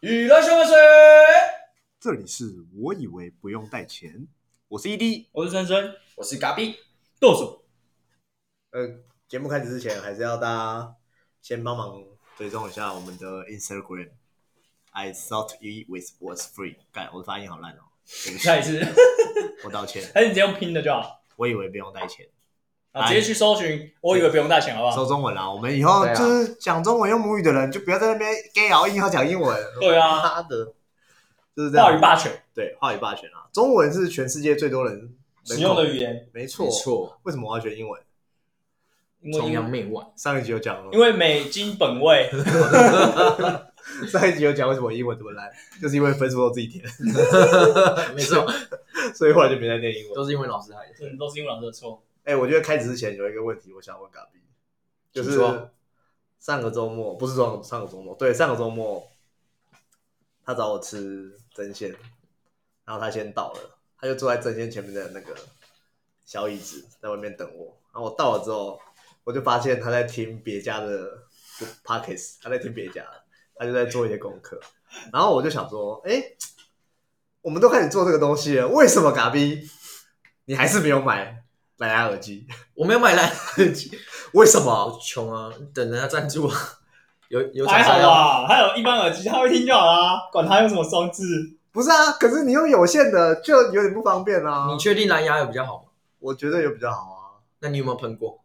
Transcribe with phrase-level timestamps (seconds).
[0.00, 0.74] 娱乐小水，
[2.00, 4.26] 这里是我以为不用带钱，
[4.68, 5.26] 我是 ED。
[5.30, 6.74] 我是森森，我是嘎比，
[7.20, 7.66] 剁手。
[8.70, 10.96] 呃，节目开始之前，还是要大家
[11.42, 12.02] 先帮忙
[12.34, 14.12] 追踪一下我们的 Instagram。
[14.92, 16.76] I thought it was was free。
[16.90, 17.84] 干，我的发音好烂哦，
[18.24, 18.80] 对不起下一次，
[19.64, 20.10] 我道歉。
[20.14, 21.22] 还是你直接用拼的就好。
[21.36, 22.26] 我以为不用带钱，
[22.92, 24.96] 啊，直接去搜寻，我以为不用带钱，好不好？
[24.96, 25.48] 搜中文啦。
[25.48, 29.56] 我们以后就是讲中文用母语的人，就不要在那边 gay 熬硬要讲英文。
[29.80, 30.72] 对啊， 他的，
[31.56, 31.86] 就是这样。
[31.86, 33.46] 话语霸权，对，话语霸权啊！
[33.52, 35.14] 中文是全世界最多人
[35.44, 36.66] 使用的语言，没错。
[36.66, 38.00] 没错，为什么我要学英文？
[39.22, 42.30] 崇因为洋媚外，上一集有讲了，因为美金本位，
[44.10, 45.46] 上一集有讲为什么英文这么烂，
[45.80, 46.82] 就是因为分数都自己填，
[48.16, 48.50] 没错，
[49.14, 50.14] 所以后来就没再念英文。
[50.14, 51.06] 都是因为老师害的。
[51.06, 52.02] 嗯，都是因为老师的错。
[52.30, 54.38] 哎、我觉得开始之前有一个问题，我想问嘎比，
[55.10, 55.68] 就是说
[56.38, 59.04] 上个周末不是上上个周末，对，上个周末
[60.44, 61.90] 他找我吃针线，
[62.84, 65.34] 然后他先到了，他就坐在针线前面的那个
[66.24, 67.76] 小椅子，在外面等我。
[67.92, 68.80] 然后我到了之后，
[69.24, 71.24] 我就发现他在听别家的
[71.84, 73.04] pockets，他在听别家，
[73.56, 74.60] 他就在做一些功课。
[75.12, 76.22] 然后我就想说，哎、
[77.40, 79.68] 我们都开始做这个东西了，为什么嘎比
[80.44, 81.39] 你还是没有买
[81.80, 82.46] 蓝牙耳机？
[82.74, 83.90] 我没有买蓝牙耳机，
[84.34, 84.98] 为什我么？
[85.02, 86.56] 穷啊，等人家赞助啊。
[87.28, 91.22] 有有还好厂商要，吧，还有一般耳机，他会听就好啦，管他用什么装置。
[91.72, 94.66] 不是啊，可是你用有线的就有点不方便啊。
[94.72, 95.84] 你确定蓝牙有比较好吗？
[96.18, 97.40] 我觉得有比较好啊。
[97.60, 98.40] 那你有没有喷过？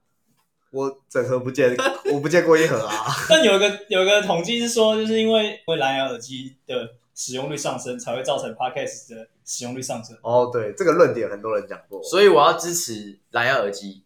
[0.72, 1.76] 我整盒不见，
[2.14, 3.06] 我不见过一盒啊。
[3.28, 10.16] 但有一个有一个统计是说，就是因为因为蓝牙耳机的使用率上升，才会造成 Podcast 的使用率上升。
[10.22, 14.04] 哦，对，这个论点很多人讲过，所以我要支持蓝牙耳机，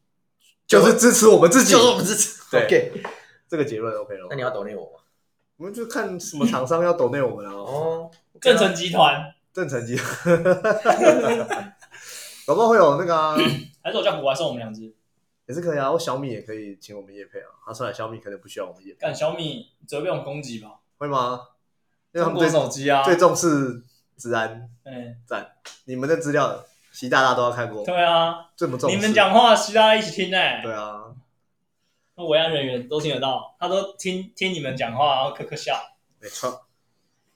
[0.67, 1.73] 就是支持我们自己。
[1.73, 2.39] 就是我们支持。
[2.51, 3.03] 对 OK，
[3.49, 4.27] 这个结论 OK 了吗。
[4.29, 4.99] 那你要抖内我吗？
[5.57, 7.53] 我们就看什么厂商要抖内我们啊。
[7.53, 9.97] 哦，正成集团正成绩，
[12.45, 13.35] 搞不好会有那个啊，
[13.83, 14.93] 还是我叫古玩送我们两只？
[15.47, 15.91] 也是可以啊。
[15.91, 17.49] 我小米也可以请我们叶配啊。
[17.65, 20.79] 啊，算了，小米可能不需要我们叶配，干小米只会被我们攻击吧？
[20.97, 21.41] 会吗？
[22.13, 23.83] 因为他们最手机啊，最重视
[24.17, 25.15] 治安，嗯，
[25.85, 28.95] 你们的资料习大大都要看过，对啊，这么重视。
[28.95, 31.13] 你们讲话，习大大一起听呢、对啊，
[32.15, 35.75] 那维安人员都听得到，他都听听你们讲话，然后咳咳笑。
[36.19, 36.65] 没错。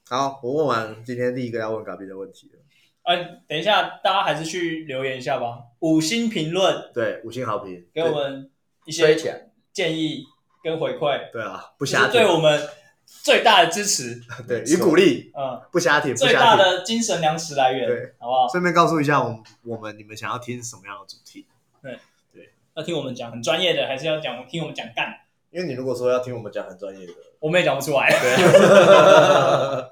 [0.09, 2.59] 好，我问完今天第一个要问嘎比的问题了。
[3.03, 3.17] 哎、
[3.47, 6.91] 等一下，大家还是去留言一下吧，五星评论。
[6.93, 8.51] 对，五星好评，给我们
[8.85, 9.51] 一些。
[9.73, 10.23] 建议
[10.63, 12.61] 跟回馈，对啊，不瞎，对我们
[13.21, 16.55] 最大的支持， 对与鼓励，嗯，不瞎挺，不最大。
[16.55, 18.47] 的精神粮食来源，对，好不好？
[18.47, 21.47] 顺便告诉一下我们我们你们想要听什么样的主题？
[21.81, 21.99] 对。
[22.33, 22.53] 对。
[22.75, 25.13] 要听我们讲很专业的，还是要讲听我们讲干？
[25.51, 28.09] 因为你如果说要听我们讲很专业的，我们也讲不出来。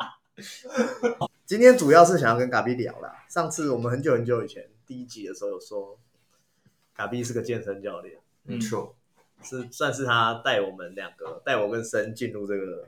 [1.46, 3.26] 今天主要是想要跟嘎比聊啦。
[3.30, 6.00] 上次我们很久很久以前第一集的时候有说，
[6.96, 8.96] 嘎比是个健身教练，没错，
[9.44, 12.88] 是算是他带我们两个带我跟森进入这个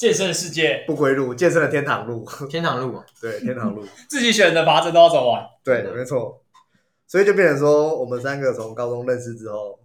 [0.00, 2.26] 健身的世界，不归路，健身的天堂路。
[2.48, 3.84] 天堂路嘛，对，天堂路。
[4.08, 5.46] 自己选的法则都要走完。
[5.62, 6.40] 对，没错。
[7.06, 9.78] 所以就变成说，我们三个从高中认识之后，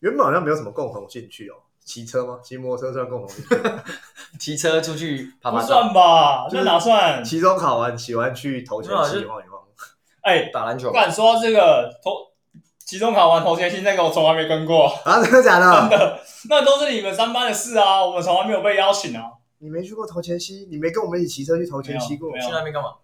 [0.00, 1.54] 原本好像没有什么共同兴趣哦。
[1.84, 2.40] 骑车吗？
[2.42, 3.56] 骑摩托车算共同兴趣？
[4.40, 6.48] 骑车出去爬不爬照，算吧？
[6.50, 7.22] 那哪算？
[7.22, 9.60] 期中考完，喜欢去投钱没有啊就溪晃一晃。
[10.22, 10.92] 哎，打篮球不。
[10.92, 12.10] 敢说这个投
[12.84, 15.88] 期中考完投前薪那个，我从来没跟过，啊，真的假的？
[15.88, 16.18] 真的，
[16.48, 19.30] 那都是你们三班的事啊，我们从来没有被邀请啊。
[19.66, 20.64] 你没去过头前溪？
[20.70, 22.38] 你没跟我们一起骑车去头前溪过没？
[22.38, 22.98] 去那边干嘛？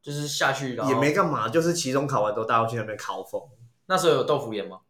[0.00, 3.42] 就是下去，然后也没干嘛，就是期中考完之后，大家去那边烤风。
[3.84, 4.80] 那时候有豆腐岩吗？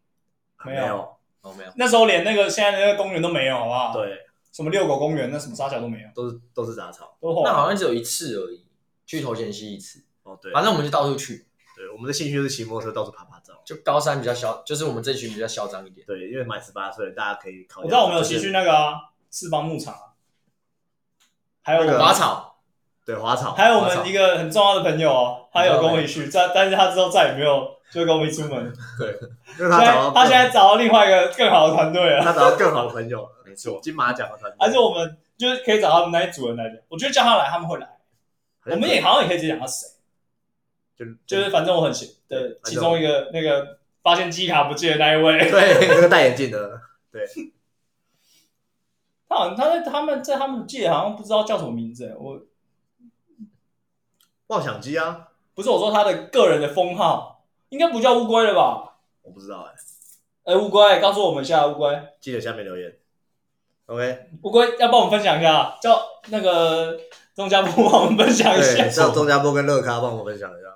[0.65, 1.17] 没有有。
[1.41, 1.71] 哦，没有。
[1.75, 4.17] 那时候连那个现在的那个公园都没有，好不好？，对，
[4.53, 7.17] 什么遛狗公园，那什么沙桥都没有，都是都是杂草。
[7.19, 8.65] 都后来那好像只有一次而已，
[9.05, 10.05] 去头前溪一次。
[10.23, 13.61] 哦，对，反正我们就到处去，对，我们的兴趣就是骑摩托车到处爬爬照。
[13.65, 16.05] 就高三比较嚣，就是我们这群比较嚣张一点。
[16.05, 17.81] 对，因为满十八岁，大家可以考。
[17.81, 18.93] 我知道我们有骑去那个啊，
[19.29, 20.04] 四方牧场啊，
[21.65, 22.55] 还有我那个们滑草，
[23.03, 28.71] 对花草，还有我们一个很重要的朋友哦，他有跟我一起去，但但是他之后再也没有就跟我们一起出门，
[29.59, 37.87] 因为现在他找到他现在找到另外一个更好的团队了，他找到更好的朋友了，没错，金马奖的团队，还是我们就是可以找他们那一组人来讲，我觉得叫他来他们会来，
[38.65, 46.79] 我们也好像也可以直接讲他是谁，就就是反正我很喜的对其中一个那个发现机卡不见的那一位，对那个戴眼镜的，
[47.11, 47.33] 对，他
[49.35, 52.41] 好像他在他们在他们界好像不知道叫什么名字，我
[54.47, 58.97] 妄想机啊，不是我说他的个人的封号，应该不叫乌龟了吧？
[59.23, 62.95] 我不知道哎，哎，乌龟，告诉我们一下，乌龟，记得下面留言。
[63.87, 65.99] OK，乌龟要帮我们分享一下，叫
[66.29, 66.99] 那个
[67.35, 68.87] 钟家波帮我们分享一对，下。
[68.87, 70.69] 叫钟家波跟乐咖帮我们分享一下。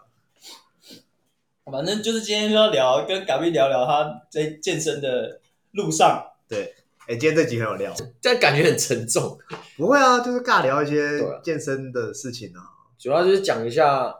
[1.72, 5.40] 反正就是今天就要聊，跟嘎逼聊聊他在健身的
[5.72, 6.32] 路上。
[6.48, 6.74] 对，
[7.10, 7.92] 哎，今天这集很有料。
[8.22, 9.36] 但感觉很沉重。
[9.76, 12.62] 不会啊，就是尬聊一些健身的事情啊。
[13.00, 14.16] 主要就是讲一下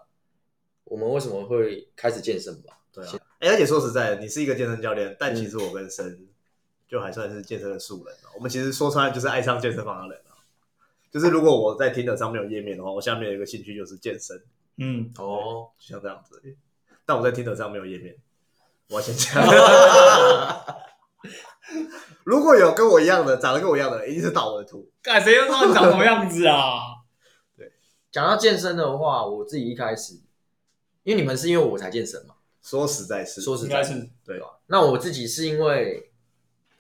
[0.86, 2.80] 我们为什么会开始健身吧。
[2.92, 6.28] 对啊，哎，而且说实在的，你是一个健身教练，但其实我跟生
[6.88, 8.34] 就还算是健身的素人啊。
[8.36, 10.34] 我们其实说穿了就是爱上健身房的人啊。
[11.12, 14.42] 就是如果我在听的上面有页面的话，我下面有一个兴趣就是健身，
[14.78, 16.42] 嗯，哦，就像这样子。
[17.06, 18.16] 但我在听的上没有页面，
[18.88, 19.44] 我要先讲。
[22.24, 24.90] 如果有跟我一样的，长得跟我一样的，一定是盗我的图。
[25.02, 26.80] 干谁又知道你长什么样子啊？
[28.12, 30.16] 讲到健身的话，我自己一开始，
[31.04, 34.10] 因为你们是因为我才健身嘛，说实在是，说实在是。
[34.26, 34.40] 对。
[34.40, 36.12] 吧那我自己是因为，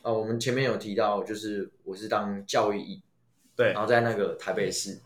[0.01, 3.01] 呃，我们前面有提到，就是我是当教育役，
[3.56, 3.74] 对。
[3.74, 5.00] 然后在那个台北市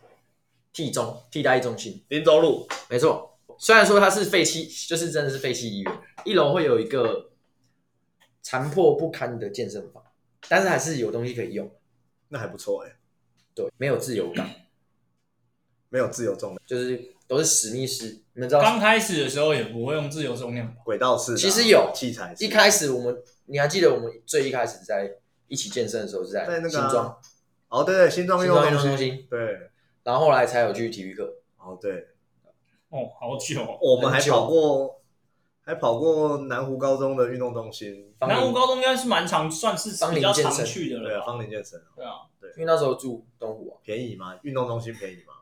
[0.72, 2.66] 替中替代役中心，林州路。
[2.88, 3.38] 没错。
[3.58, 7.30] 虽然说它是废弃，就是真的是废弃医院，一楼会有一个
[8.44, 10.00] 残破不堪的健身房，
[10.48, 11.68] 但是还是有东西可以用。
[12.28, 12.96] 那还不错哎、
[13.54, 14.48] 对，没有自由感，
[15.88, 18.22] 没有自由重量，就是都是史密斯。
[18.34, 20.82] 你们知道，刚开始的时候也不会用自由重量吧？
[20.84, 25.10] 轨道式的啊、其实有器材式，一开始我们你还记得我们最一开始在
[25.48, 27.20] 一起健身的时候是在在那个啊新庄
[27.68, 29.70] 哦，对对，新庄运动庄运动中心，心，对，
[30.02, 31.32] 然后后来才有去体育课。
[31.56, 32.08] 哦对，
[32.90, 33.78] 哦，好久哦。
[33.80, 35.00] 我们还跑过，
[35.64, 41.26] 还跑过南湖高中的运动中心，南湖高中应该是蛮常，算是芳比较常去的对啊，了吧。
[41.26, 44.34] 芳林健身对啊，对因为那时候住东湖啊，便宜吗？
[44.42, 45.32] 运动中心便宜吗？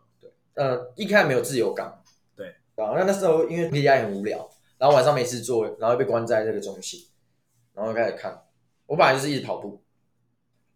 [0.55, 2.03] 呃，一开始没有自由港，
[2.37, 4.49] 对，然后那那时候因为离家也很无聊，
[4.79, 7.01] 然后晚上没事做，然后被关在这个中心，
[7.75, 8.43] 然后就开始看。
[8.87, 9.83] 我本来就是一直跑步，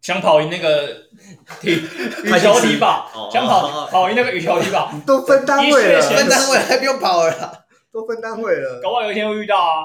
[0.01, 0.87] 想跑赢那个
[1.61, 1.73] 体
[2.25, 7.65] 羽球体吧哦，想跑跑赢那个羽球体吧，都分单位了，分单位还不用跑了啦，
[7.97, 8.79] 都分单位了。
[8.81, 9.81] 搞不好有一天会遇到啊。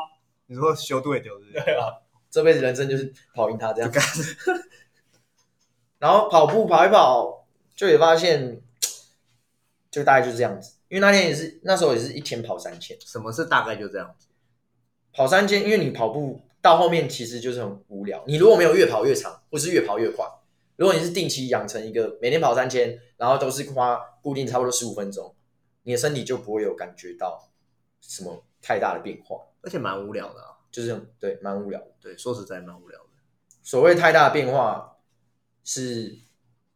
[0.46, 1.64] 你说修队丢是不是？
[1.64, 1.88] 对啊，
[2.30, 3.90] 这辈子人生就是跑赢他这样。
[5.98, 8.60] 然后跑步跑一跑，就也发现，
[9.90, 10.74] 就大概就是这样子。
[10.88, 14.26] 因为那天也是那时候也是一天跑三千，什么是大概就这样子？
[15.14, 18.22] 跑三千，因为你跑步到后面其实就是很无聊。
[18.26, 20.26] 你如果没有越跑越长，或是越跑越快，
[20.76, 25.34] 如果你是定期养成一个每天跑三千，然后都是花固定差不多十五分钟，
[25.84, 27.48] 你的身体就不会有感觉到
[28.02, 30.48] 什么太大的变化，而且蛮无聊的啊。
[30.70, 31.86] 就是对蛮无聊的。
[32.00, 33.06] 对，说实在蛮无聊的。
[33.62, 34.98] 所谓太大的变化，
[35.64, 36.18] 是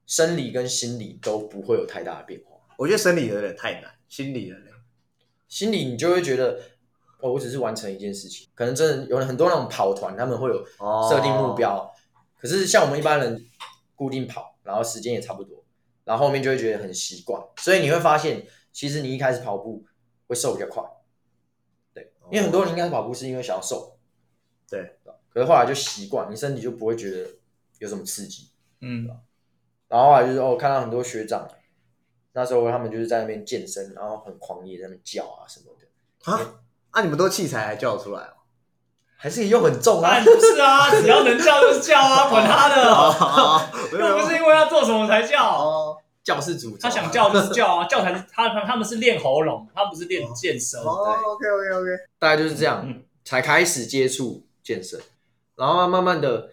[0.06, 2.56] 生理跟心理都不会有太大的变化。
[2.76, 4.66] 我觉得生理有点太难，心理的呢？
[5.48, 6.60] 心理你就会觉得，
[7.20, 8.46] 哦，我只是完成一件事情。
[8.54, 11.90] 可能真的有很多那种跑团，他们会有哦设定目，标，
[12.38, 13.46] 可是像我们一般人
[13.94, 15.64] 固定跑，然后时间也差不多，
[16.04, 17.42] 然后后面就会觉得很习惯。
[17.56, 19.84] 所以你会发现，其实你一开始跑步
[20.26, 20.95] 会瘦比较快，对，
[22.30, 23.96] 因为很多人一开始跑步是因为想要瘦，
[24.68, 24.98] 对，
[25.32, 27.28] 可是后来就习惯，你身体就不会觉得
[27.78, 28.50] 有什么刺激。
[28.80, 29.08] 嗯，
[29.88, 31.48] 然后后来就是哦，看到很多学长，
[32.32, 38.32] 那时候他们就是在那边健身，然后很狂野，在那边叫啊什么的，啊，啊，你们都器材还叫得出来哦？
[39.18, 40.20] 还是又很重啊。
[40.22, 45.96] 不是啊，只要能叫就是叫啊， 管他的， 又不是因为要做什么才叫，哦
[46.26, 50.80] 教室主他想叫就是叫啊，教才是他他他们是练喉咙，他不是练健身。
[50.80, 55.00] 哦，OK OK OK，大概就是这样，嗯才开始接触健身，
[55.54, 56.50] 然后慢慢的，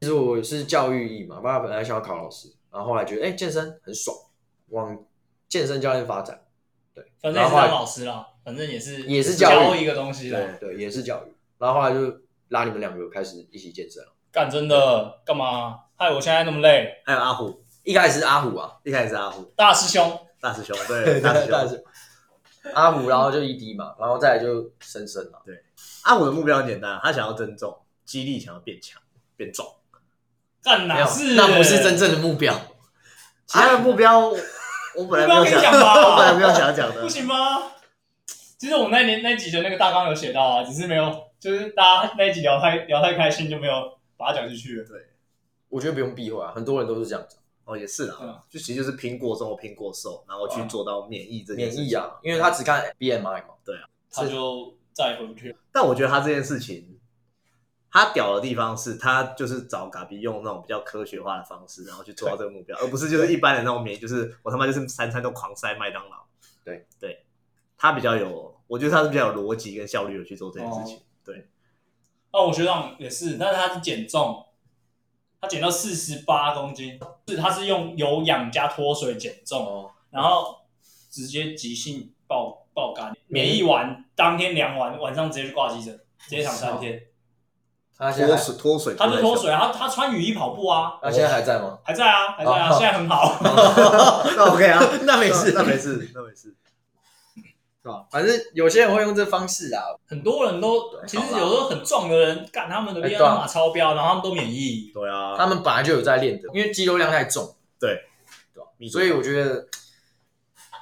[0.00, 4.16] 其实我是教育意嘛，爸爸本来想要考老师，然后后来觉得哎、健身很爽，
[4.68, 4.96] 往
[5.48, 6.40] 健身教练发展，
[6.94, 10.38] 对，反正也是老师啦，反正也是也是教育一个东西啦。
[10.60, 15.80] 对也是教育，然后后来就拉你们两个开始一起健身了，干真的干嘛？
[15.96, 17.00] 害我现在那么累。
[17.04, 21.58] 还有阿虎，一开始是阿虎啊，一开始是阿虎，大师兄，大师兄，对， 大师兄。
[21.68, 25.42] 是阿虎，然后就 ED 嘛，然后再来就深深了。
[26.02, 29.02] 阿虎的目标很简单，他想要增重，肌力想要变强、
[29.36, 29.68] 变壮。
[30.62, 31.34] 干没有哪是？
[31.34, 32.54] 那不是真正的目标。
[33.46, 37.08] 其他的目标，我本来没有想，目标可以讲吧 我本来没有想要讲的不。
[37.08, 37.72] 行吗？
[38.58, 43.72] 其实我们那年那集的那个大纲有写到啊，只是没有，就是大家那一集聊太聊太开心，就没有
[44.16, 44.86] 把它讲进去了。
[45.68, 47.38] 我觉得不用避讳啊，很多人都是这样子，
[47.72, 51.94] 哦，也是对啊啦，就其实就是拼过重、拼过瘦，然后去做到免疫这件事情免疫。
[51.94, 53.54] 啊，因为他只看 BMI 嘛。
[54.14, 55.58] 他就再回不去了。
[55.72, 57.00] 但我觉得他这件事情，
[57.90, 66.26] 他屌的地方是他就是找嘎比用那种比较科学化的方式，然后去做到这个目标，而不是就是一般的那种免疫，就是我他妈就是三餐都狂塞麦当劳。
[66.62, 67.24] 对对，
[67.78, 71.00] 他比较有，我觉得他是比较有逻辑跟效率的去做这件事情。
[71.24, 71.48] 对，
[72.32, 74.44] 哦，我学长也是，但是他是减重，
[75.42, 80.56] 他减到四十八公斤，是他是用有氧加脱水减重，哦，然后
[81.10, 83.64] 直接急性爆爆肝，免疫。
[83.64, 85.92] 完当天量完，晚上直接去挂急诊，
[86.28, 87.02] 直接躺三天。
[87.98, 91.78] 他现在还水脱水，他就脱水，他他穿雨衣跑步啊，他现在还在吗？
[91.84, 92.78] 还在啊，还在啊，哦。
[92.78, 93.36] 现在很好。
[93.42, 95.52] 那 OK 啊， 那没事。
[95.56, 96.54] 那没事，那没事。
[97.82, 98.06] 是吧？
[98.10, 104.90] 反正有些人会用这方式啊，很多人都其实有时候很壮的人，干他们的哎 BMI 对啊码超标，然后他们都免疫。
[104.94, 108.00] 对啊，他们本来就有在练的，因为肌肉量太重，对
[108.54, 108.70] 对吧？
[108.90, 109.66] 所以我觉得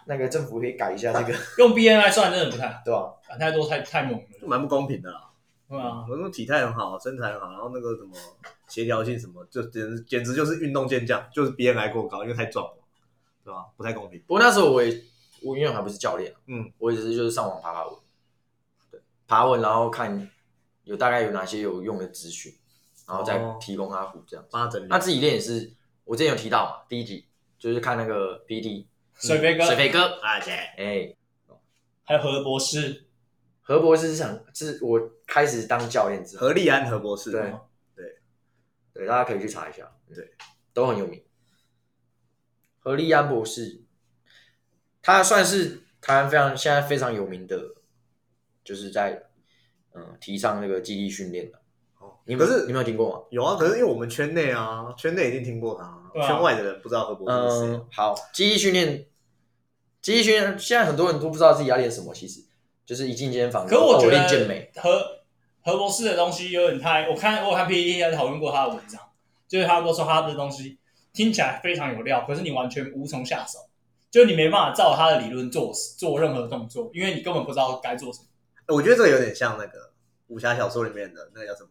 [0.07, 3.15] 那个政府可以改一下这个， 用 BNI 算真的不太， 对吧？
[3.29, 4.27] 敢太多太太猛了。
[4.47, 5.31] 蛮不公平的啦。
[5.69, 8.11] 对啊，我那种体态很好，身材很好，然后那个什么
[8.69, 12.75] 协调性什么，就简直简直就是运动健将，就是 BNI 过高，因为太壮了，
[13.45, 13.67] 对吧？
[13.77, 14.21] 不太公平。
[14.27, 14.91] 不过那时候我也，
[15.43, 17.97] 我因为我还不是教练，嗯，我也只是就是上网爬爬文，
[18.91, 20.31] 对，爬文然后看
[20.85, 22.53] 有大概有哪些有用的资讯，
[23.07, 23.59] 然后再哦。
[23.61, 24.51] 提供阿虎这样子。
[24.53, 24.87] 帮他整理。
[24.89, 24.99] 那。
[24.99, 25.73] 自己练也是，
[26.05, 27.29] 我之前有提到嘛，第一集
[27.59, 31.17] 就是看那个 PD 水飞哥水肥哥，啊姐，哎，
[32.05, 33.07] 还有何博士，
[33.63, 37.55] 何博士是想是我开始当教练之后，何立安何博士，对
[38.93, 40.33] 对，大家可以去查一下，对，
[40.73, 41.23] 都很有名。
[42.81, 43.83] 何立安博士，
[45.03, 47.59] 他算是台湾非常现在非常有名的，
[48.63, 49.23] 就是在
[49.95, 51.59] 嗯提倡那个基地训练的。
[51.99, 53.23] 哦你们可是你没有听过吗？
[53.31, 57.67] 有啊，可是因为我们圈内啊，圈内一定听过他，对啊圈外的人不知道何博士是谁。
[57.77, 59.07] 嗯，好，记忆训练，
[60.01, 62.43] 记忆训练，现在很多人都不知道自己要练什么，其实
[62.87, 65.03] 就是一进健身房，可是我觉得练健得美，何
[65.63, 69.01] 何博士的东西有点太，我看我有看 PPT 还讨论过他的文章，
[69.49, 70.79] 就是他都说他的东西
[71.13, 73.59] 听起来非常有料，可是你完全无从下手，
[74.11, 78.27] 就你没办法照他的理论做做任何动作，因为你根本不知道该做什么。
[78.75, 79.93] 我觉得这个有点像那个
[80.27, 81.71] 武侠小说里面的那个叫什么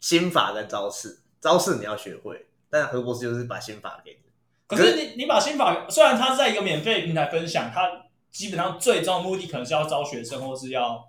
[0.00, 4.18] 心法跟招式，招式你要学会，但何博士就是把心法给你。
[4.66, 11.08] 可是你你把心法，虽然他是在一个免费平台分享，他基本上最终的目的可能是要招学生，或是要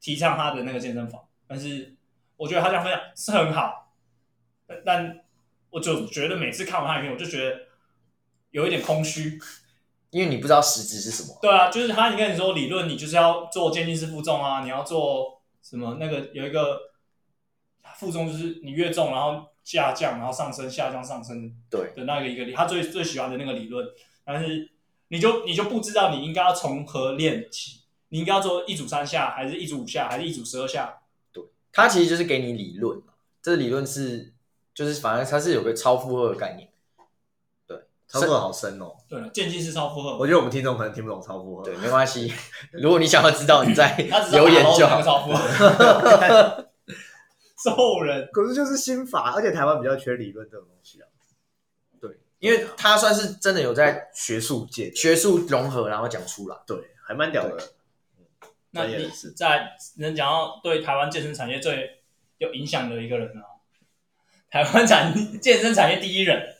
[0.00, 1.94] 提倡他的那个健身房，但是
[2.36, 3.94] 我觉得他这样分享是很好，
[4.66, 5.20] 但但
[5.70, 7.56] 我就觉得每次看完他影片，我就觉得
[8.50, 9.38] 有一点空虚。
[10.14, 11.36] 因为你不知道实质是什么。
[11.42, 16.78] 对啊，就是他，你跟你说理论，你就是要做渐进式负重啊，你要做什么那个有一个
[17.96, 23.84] 负重，就是你越重，然后下降，然后上升，下降上升对的那个一个理，他最最喜欢的那个理论，
[24.24, 24.70] 但是
[25.08, 27.80] 你就你就不知道你应该要从何练起，
[28.10, 31.00] 你应该要做一组三下，还是一组五下，还是一组十二下？
[31.32, 31.42] 对，
[31.72, 33.02] 他其实就是给你理论，
[33.42, 34.32] 这个理论是
[34.72, 36.68] 就是反正它是有个超负荷的概念，
[38.06, 41.64] 超负荷好深哦，对了，渐进式超负荷，我觉得我们听众可能听不懂超负荷。
[41.64, 42.32] 对，没关系。
[42.72, 45.02] 如果你想要知道，你再 他只知道留言就好。
[45.02, 46.68] 超负荷，
[47.64, 48.28] 揍人。
[48.32, 51.08] 可是就是心法，而且台湾比较缺理论这种东西啊，
[52.00, 56.56] 对，因为他算是真的有在学术界的学术融合，然后讲出来。
[56.66, 57.56] 对，还蛮屌的。
[58.70, 62.02] 那你在能讲到对台湾健身产业最
[62.38, 63.40] 有影响的一个人呢、
[64.50, 66.54] 台湾产健身产业第一人，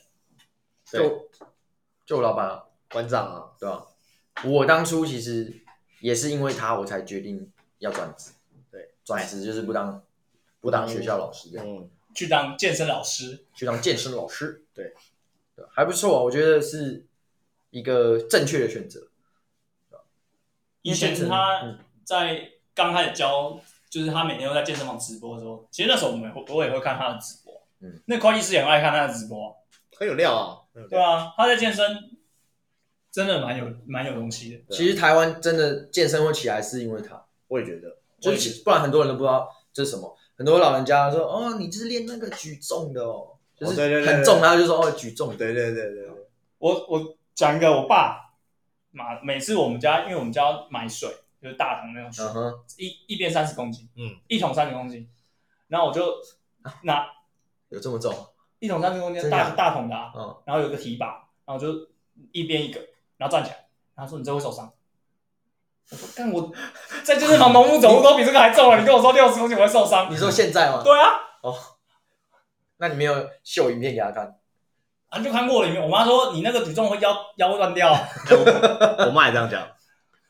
[0.91, 1.24] 对
[2.05, 3.85] 就就我老板啊，馆长啊，对吧、
[4.43, 5.61] 我当初其实
[5.99, 8.31] 也是因为他，我才决定要转职。
[8.71, 10.03] 对，转职就是不当
[10.61, 14.63] 不当学校老师这样，嗯，去当健身老师，去当健身老师。
[14.73, 14.93] 对，
[15.55, 17.05] 对，还不错，我觉得是
[17.71, 19.07] 一个正确的选择。
[20.81, 23.59] 以前他嗯在刚开始教，
[23.89, 29.57] 就是他每天都在健身房直播的时候，其实那时候我们也会我也会看他的直播，嗯，那会计师也很爱看他的直播，
[29.97, 32.11] 很有料啊，对啊，他在健身
[33.11, 37.97] 真的蛮有蛮有东西的，其实台湾真的健身会起来，是因为他，我也觉得，
[38.63, 40.17] 不然很多人都不知道这是什么。
[40.37, 46.09] 很多老人家说：“哦，你就是练那个举重的哦，就是很重，然后就说哦举重。”对对对对对，
[46.57, 48.33] 我我讲一个，我爸
[48.91, 51.09] 买每次我们家，因为我们家要买水，
[51.41, 52.25] 就是大桶那种水，
[52.85, 55.09] 一一边三十公斤，嗯，一桶三十公斤，
[55.69, 56.15] 然后我就
[56.83, 57.07] 拿
[57.69, 58.13] 有这么重？
[58.65, 61.73] 一桶三十公斤大大桶的、啊，嗯，然后有个提把，然后就
[62.31, 62.79] 一边一个，
[63.17, 64.71] 然后站起来，然后说你这会受伤。
[65.91, 66.51] 我说干我
[67.03, 70.11] 在健身房农夫走路都比这个还重了，你跟我说六十公斤我会受伤？
[70.11, 70.81] 你说现在吗？
[70.83, 71.55] 对啊，哦
[72.77, 74.35] 那你没有秀影片给他看？
[75.09, 77.95] 啊就看过了里面，我妈说你那个举重会腰腰会断掉，
[79.07, 79.61] 我妈也这样讲。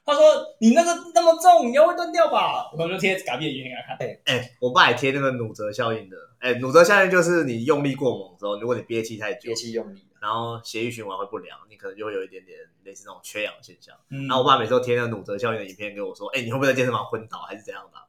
[0.05, 0.21] 她说
[0.59, 2.71] 你那个那么重，你腰会断掉吧？
[2.77, 4.07] 我就贴嘎比的影片给他看。
[4.25, 6.15] 哎、我爸也贴那个努泽效应的。
[6.39, 10.07] 哎、努泽效应就是你用力过猛之后，如果你憋气太久憋，气用力。
[10.21, 13.95] 然后血液循环会不良，你可能就会有一点点类似那种缺氧现象。
[14.09, 18.05] 嗯然后我爸每次都贴那个努泽效应的影片给我说，哎、你会不会在健身房昏倒还是怎样的啊、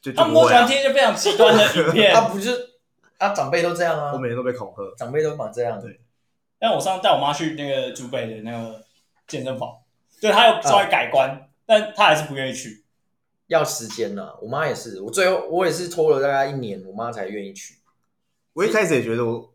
[0.00, 0.80] 就他们都喜欢就不会啊。
[0.80, 2.50] 贴一些非常极端的影片 他，不是
[3.18, 4.82] 他，长辈都这样啊我，每天都被恐吓。
[4.96, 5.80] 长辈都蛮这样。
[5.80, 6.00] 对
[6.60, 8.84] 但我上次带我妈去那个竹北的那个
[9.26, 9.76] 健身房，
[10.22, 12.84] 对他有稍微改观，但他还是不愿意去。
[13.48, 17.74] 要时间呐、我妈也是，我最后我也是拖了大概一年，我妈才愿意去。
[18.54, 19.52] 我一开始也觉得我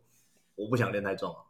[0.56, 1.40] 我不想练太壮啊，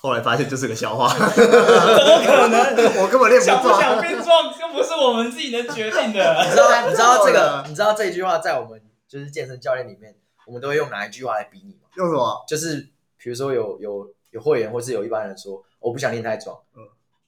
[0.00, 2.74] 后来发现就是个笑话， 怎么可能？
[3.02, 3.80] 我根本练不想不壮。
[3.80, 6.44] 想变壮，又不是我们自己能决定的。
[6.44, 11.88] 你知道你知道这个 你知道这句话在我们就是健身教练里面，我们都会用哪一句话来比拟吗？
[11.96, 12.44] 用什么？
[12.48, 16.82] 就是比如说有有有会员或是有一般人说我不想练太壮，嗯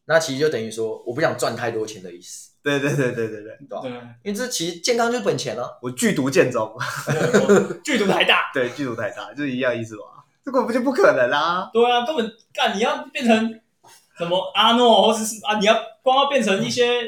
[0.09, 3.81] 那其实就等于说我不想赚太多钱的意思，对对对对对对，对吧？
[3.83, 3.91] 对，
[4.23, 5.69] 因为这其实健康就是本钱啊。
[5.83, 8.51] 我剧毒建中，我 剧毒太大。
[8.55, 10.25] 对，剧毒太大，就是一样意思吧？
[10.45, 11.69] 这根本就不可能啊！
[11.75, 13.61] 对啊，根本干你要变成
[14.17, 17.03] 什么阿诺，或是是啊，你要光要变成一些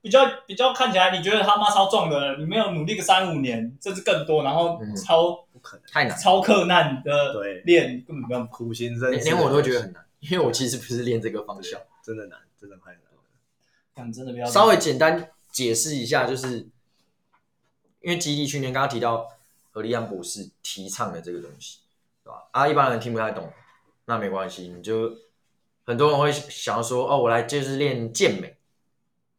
[0.00, 8.46] 比较比较看起来你觉得他妈超壮的人，你没有努力个三五年，甚至更多，然后嗯超、不可能，太难，超克难的对练，根本不用。
[8.46, 11.78] 苦行僧连连我都觉得很难，因为我其实不是练这个方向。
[12.08, 13.20] 真的难，真的太难了。
[13.94, 16.60] 干真的不要稍微简单解释一下，就是
[18.00, 19.28] 因为基地训练，刚刚提到
[19.72, 21.80] 何立安博士提倡的这个东西，
[22.24, 22.48] 对吧？
[22.52, 23.52] 啊，一般人听不太懂，
[24.06, 25.14] 那没关系，你就
[25.84, 28.56] 很多人会想要说，哦，我来就是练健美，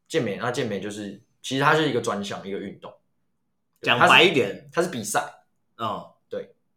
[0.08, 2.94] 健美，那健美就是其实它是一个专项，一个运动，
[3.82, 5.28] 讲白一点，它是比赛，
[5.78, 6.06] 嗯，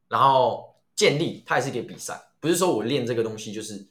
[0.08, 3.86] 然后健力它也是一个比赛，不是说我练这个东西就是，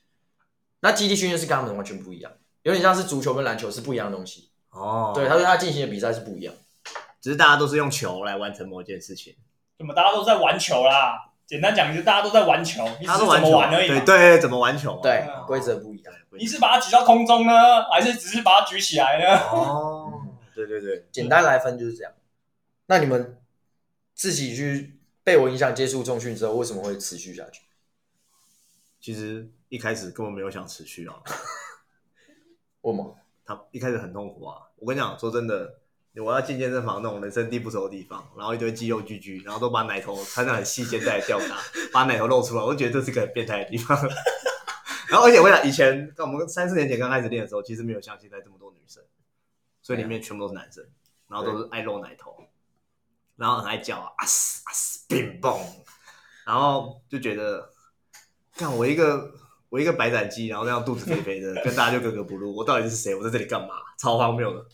[0.81, 2.31] 那基地训练是跟他们完全不一样，
[2.63, 6.53] 有点像是足球跟篮球是不一样的东西，哦，对，他说他进行的比赛是不一样。
[7.21, 9.35] 只是大家都是用球来完成某件事情，
[9.77, 11.29] 怎么大家都在玩球啦？
[11.45, 14.05] 简单讲就是大家都在玩球，你只是怎么玩球，对玩而已嘛。
[14.05, 14.99] 对，怎么玩球啊？
[15.03, 16.13] 对嗯，规则不一样。
[16.31, 19.37] 你是把它举到空中呢，还是只是把它举起来呢？
[19.51, 20.11] 哦，
[20.55, 22.11] 对对对，简单来分就是这样。
[22.87, 23.37] 那你们
[24.15, 27.61] 自己去被我影响接触重训之后，为什么会持续下去？
[28.99, 31.15] 其实一开始根本没有想持续啊，
[32.81, 33.17] 为什么？
[33.45, 34.57] 他一开始很痛苦啊。
[34.75, 35.79] 我跟你讲，说真的，
[36.17, 41.57] 我要进健身房那种人生地不熟的地方，然后一堆肌肉巨巨，然后都把奶头穿上很细肩带吊打，
[41.93, 43.97] 把奶头露出来，我就觉得这是个很变态的地方。
[45.07, 49.01] 然后而且我想，以前我们三四年前刚开始练的时候，其实没有像现在这么多女生，
[49.81, 50.85] 所以里面全部都是男生，
[51.29, 52.35] 然后都是爱露奶头，
[53.37, 55.61] 然后很爱叫啊啊嘶啊嘶冰嘣，
[56.45, 57.71] 然后就觉得，
[58.53, 59.33] 看我一个
[59.71, 63.15] 我一个白斩鸡，然后这样肚子肥肥的，跟大家就格格不入，我到底是谁？
[63.15, 63.75] 我在这里干嘛？
[63.97, 64.65] 超荒谬的。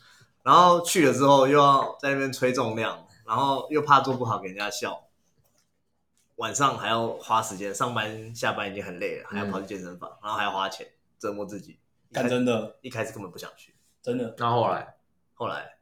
[0.41, 5.03] 然后去了之后又要在那边吹重量，然后又怕做不好给人家笑，
[6.37, 10.87] 晚上还要花时间，上班下班已经很累了，还要跑去健身房，然后还要花钱
[11.19, 11.77] 折磨自己。
[12.09, 14.95] 一开干真的一开始根本不想去，真的，那后来
[15.35, 15.77] 后来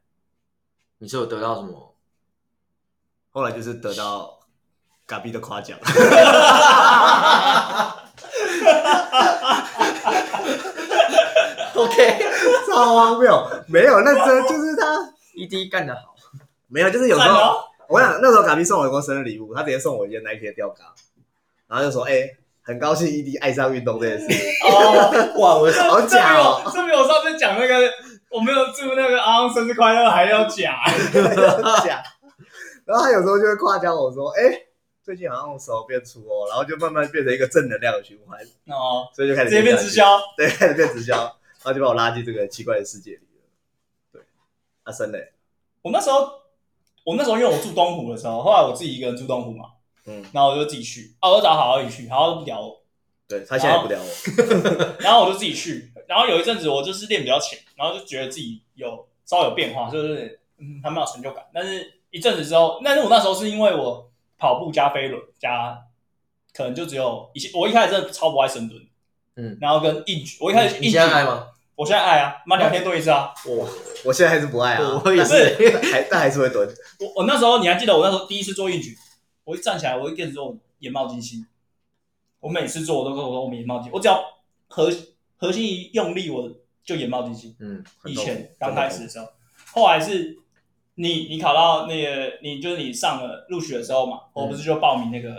[0.98, 1.96] 你是有得到什么？
[3.30, 4.40] 后来就是得到
[5.06, 5.78] 嘎逼的夸奖。
[11.74, 12.18] OK，
[12.66, 14.84] 超荒谬，没有，那真就是他
[15.36, 16.14] ，ED 干得好，
[16.68, 17.60] 没有，就是有时候！
[17.88, 20.84] 我想那时候嘎逼送我一个生日礼物，他直接送我一件 Nike 的吊嘎，
[21.68, 22.28] 然后就说，哎、
[22.62, 24.26] 很高兴 ED 爱上运动这件事，
[24.64, 27.74] 哦，哇，我这好假哦这比我这比我上次讲那个，
[28.30, 30.80] 我没有祝那个阿昂生日快乐还要假。
[31.84, 32.02] 假。
[32.84, 34.42] 然后他有时候就会夸奖我说，哎、
[35.06, 38.36] 最近好像手变粗哦，然后就慢慢变成一个正能量的循环，
[38.76, 43.44] 哦，所以就开始直接变直，销， 对，开始变直销，然后就把我拉进这个奇怪的世界里了。
[44.10, 44.20] 对，
[44.82, 45.32] 阿森嘞，
[45.82, 46.28] 我那时候，
[47.04, 49.74] 我那时候因为我住东湖的时候，后来我自己一个人住东湖嘛，
[50.06, 52.82] 嗯，然后我就自己去，啊，我找好好一去，好好都不屌我，
[53.28, 61.44] 对他现在也不聊我， 然后我就自己去，然后有一阵子我就是练比较浅，然后就觉得自己有稍微有变化，就是嗯还蛮有成就感。
[61.54, 65.78] 但是一阵子之后，但是我那时候是因为我跑步加飞轮加，
[66.52, 68.80] 可能就只有以前我一开始真的超不爱深蹲，
[69.36, 71.48] 嗯，然后跟硬举，我一开始硬你举现在爱吗？
[71.74, 73.34] 我现在爱啊，妈两天蹲一次啊。
[73.46, 73.68] 我
[74.06, 75.34] 我现在还是不爱啊，我也是，
[75.92, 76.66] 还但还是会蹲。
[77.00, 78.96] 我我那时候你还记得我那时候第一次做硬举，
[79.44, 81.46] 我一站起来，我一开始做我眼冒金星，
[82.40, 84.24] 我每次做我都跟我说我眼冒金，我只要
[84.68, 84.90] 核
[85.36, 86.50] 核心一用力我
[86.82, 87.54] 就眼冒金星。
[87.60, 89.26] 嗯，以痛苦前刚开始的时候，
[89.74, 90.38] 后来是
[90.96, 95.34] 你你考到那个你就是你上了录取的时候嘛，我不是就报名那个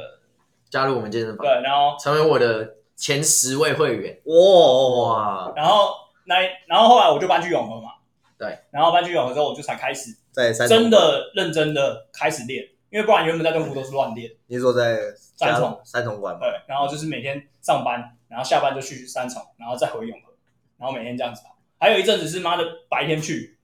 [0.69, 4.19] 加入我们健身房对，，然后成为我的前十位会员。
[4.25, 5.91] 哇，哇，然后
[6.25, 6.35] 那
[6.67, 7.91] 然后后来我就搬去永和嘛，
[8.37, 16.39] 对，然后搬去永和之后，我就才开始在三真，的认真的开始练，因为不然原本在东湖都是乱练，你是说在三重三重馆吗？
[16.41, 20.33] 对，然后就是每天上班，然后下班就去三重，然后再回永和，
[20.77, 21.55] 然后每天这样子跑。
[21.79, 23.56] 还有一阵子是妈的白天去，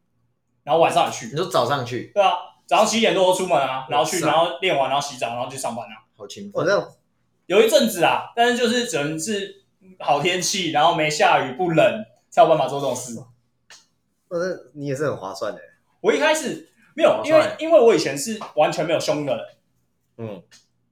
[0.63, 2.33] 然后晚上也去你，说早上去，对啊，
[2.65, 6.05] 早上七点多出门啊，然后去，然后练完，然后洗澡，然后去上班啊。
[6.15, 6.65] 好勤奋。
[7.45, 9.63] 有一阵子啊，但是就是只能是
[9.99, 13.19] 好天气，然后没下雨不冷，才有办法做这种事。
[14.29, 15.59] 我这你也是很划算的。
[15.99, 19.45] 我一开始没有，因为因为我以前是完全没有胸的人，
[20.17, 20.43] 嗯，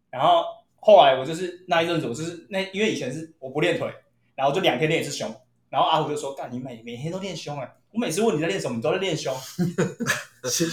[0.10, 0.44] 然后
[0.80, 3.90] 后来我就是那一阵子，我就是那因为以前是我不练腿，
[4.36, 5.34] 然后就两天练一次胸，
[5.70, 9.34] 然后阿虎就说：“干，你每每天都练胸哎、我每次问你在练什么，你都在练胸。
[10.50, 10.68] 新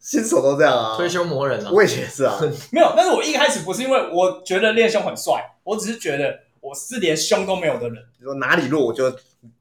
[0.00, 2.38] 新手都这样啊，推胸磨人啊，我以前也是啊，
[2.72, 8.02] 没有，但是我一开始不是因为我觉得练胸很帅，我只是觉得我是连胸都没有的人。
[8.18, 9.14] 你说哪里弱我就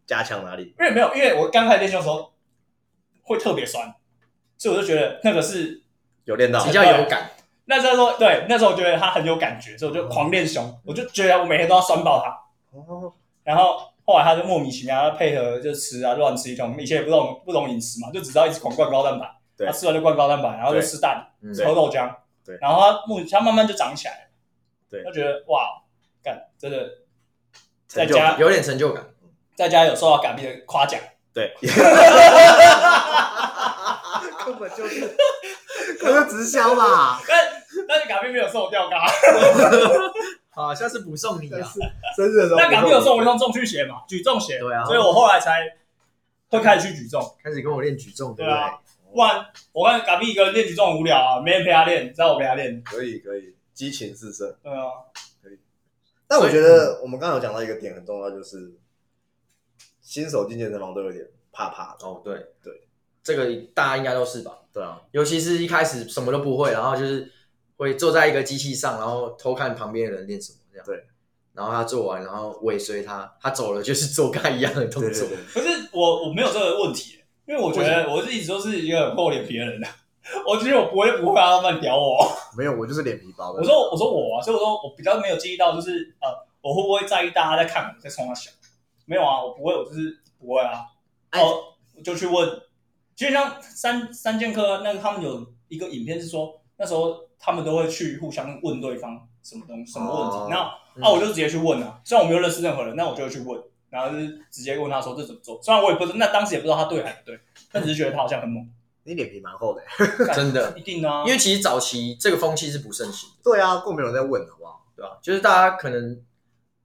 [0.06, 0.74] 加强哪里。
[0.80, 2.32] 因为没有，因为我刚开始练胸的时候
[3.24, 3.94] 会特别酸，
[4.58, 5.82] 所以我就觉得那个是
[6.24, 7.32] 有练到比较有感。
[7.66, 12.32] 那时候对那时候我觉得他很有感觉，所以我就狂练胸，我就觉得我每天都要酸爆他。
[12.80, 13.12] 哦，
[13.44, 19.30] 然后后来他就莫名其妙配合就吃啊乱吃一通，以前也不懂不懂饮食嘛，就只知道一直狂灌高蛋白，
[19.66, 21.54] 他吃完就灌高蛋白，然后就吃蛋、嗯。
[21.54, 22.10] 喝豆浆，
[22.46, 22.58] 对。
[22.62, 24.22] 然后他目他慢慢就长起来了，
[24.90, 25.04] 对。
[25.04, 25.84] 他觉得哇，
[26.24, 26.90] 干真的
[27.88, 29.04] 在家有点成就感。
[29.58, 31.00] 在家有受到港币的夸奖，
[31.34, 31.52] 对，
[34.46, 35.18] 根本就是，
[36.00, 39.06] 可是直销嘛，但但是港币没有受我吊嘎，
[40.58, 41.72] 好，下次补送你啊。
[42.16, 42.56] 生日的时候。
[42.58, 45.78] 但嘎币有送我一双重训鞋嘛，举重鞋，对啊所以我后来才
[46.50, 47.22] 会开始去举重。
[47.44, 48.58] 开始跟我练举重，对不对？
[48.58, 48.82] 对啊，
[49.14, 52.82] 不然我看嘎币一个人练举重很无聊啊，没人陪他练，只要我陪他练。
[52.84, 54.58] 可以可以，激情四射。
[54.64, 55.06] 对啊，
[55.44, 55.60] 可以
[56.28, 58.74] 但我觉得我们刚刚有讲到一个点很重要，就是
[60.02, 62.08] 新手进健身房都有点怕怕的。
[62.08, 62.88] 哦，对对，
[63.22, 64.58] 这个大家应该都是吧？
[64.74, 67.32] 对啊，尤其是一开始什么都不会，然后就是
[67.78, 70.86] 会坐在一个机器上，然后偷看旁边的人练什么这样。
[70.86, 71.06] 对，
[71.54, 75.28] 然后他做完，然后尾随他，他走了就是做跟他一样的动作。
[75.54, 79.88] 可是我我没有这个问题，因为我觉得我是一直都是一个很厚脸皮的人的，
[80.46, 82.28] 我觉得我不会不会让他们屌我。
[82.58, 83.60] 没有，我就是脸皮薄的。
[83.60, 86.28] 我说我说我啊，所以我说我比较没有介意到就是呃，
[86.62, 88.52] 我会不会在意大家在看我在冲他笑？
[89.06, 90.82] 没有啊，我不会，我就是不会啊。
[91.30, 91.64] 哎哦，
[91.96, 92.62] 我就去问，
[93.16, 100.56] 就像三三剑客那个他们有一个影片是说，那时候他们都会去互相问对方什么东西什么问题，哦那
[100.96, 107.40] 嗯啊我就直接去问啊，虽然我没有认识任何人，那我就会去问，然后就是直接问他说这怎么做，虽然我也不知那当时也不知道他对还是不对，
[107.72, 108.68] 但只是觉得他好像很猛，
[109.04, 109.84] 你脸皮蛮厚的。
[110.34, 114.86] 真的一定啊，因为其实早期这个风气是不盛行的，对啊，更没有人在问，好不好？
[114.96, 115.18] 对吧？
[115.22, 116.20] 就是大家可能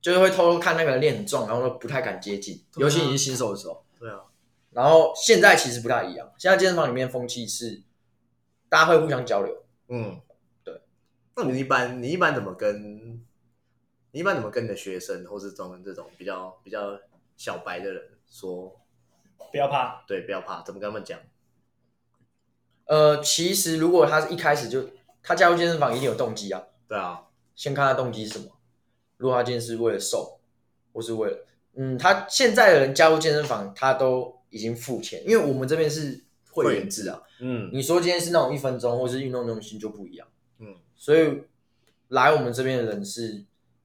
[0.00, 3.82] 就是会偷偷看那个人练很壮，然后都不太敢接近，对啊尤其你是新手的时候。
[3.98, 4.20] 对啊，
[4.72, 7.82] 然后现在其实不太一样，现在健身房里面风气是
[8.68, 9.54] 大家会互相交流，
[9.88, 10.31] 嗯，对。
[11.36, 13.20] 那你一般你一般怎么跟
[14.10, 16.98] 你一般怎么跟你的学生或是这种这种比较比较
[17.36, 18.78] 小白的人说？
[19.50, 21.18] 不要怕，对，不要怕，怎么跟他们讲？
[22.86, 24.88] 呃，其实如果他是一开始就
[25.22, 28.46] 他加入健身房一定有动机啊，对啊，先看他动机是什么。
[29.18, 30.40] 如果他今天是为了瘦，
[30.92, 37.22] 或是为了嗯，他现在的人加入健身房，他都已经付钱，因为我们这边是会员制啊。
[37.40, 40.31] 嗯你说今天是那种一分钟或是运动中心就不一样，嗯，
[41.02, 41.42] 所以
[42.10, 43.44] 来我们这边的人是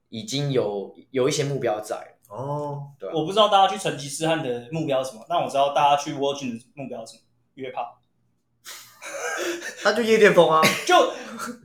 [0.10, 1.96] 已经有有一些目标在。
[1.96, 7.24] 了，哦，对吧、我不知道大家去成吉思汗的目标是什么，但我知道大家去 w o r g i n 的目标是什么，
[7.56, 8.00] 约炮。
[9.82, 10.96] 他就夜店风啊， 就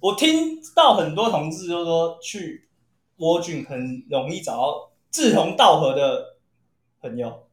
[0.01, 2.67] 我听到很多同志就说去
[3.19, 6.39] w o r g i n 很容易找到志同道合的
[7.03, 7.47] 朋友，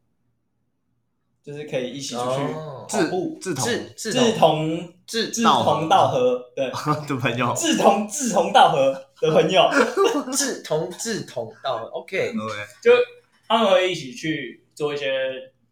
[1.44, 2.86] 就是可以一起出去哦。
[2.88, 3.66] 跑步，志同。
[3.66, 6.70] 志志志同志志同道合，对，
[7.10, 7.52] 的朋友。
[7.56, 9.68] 志同志同道合的朋友，
[10.32, 12.32] 志同志同道合，OK，
[12.84, 12.92] 就
[13.48, 15.12] 他们会一起去做一些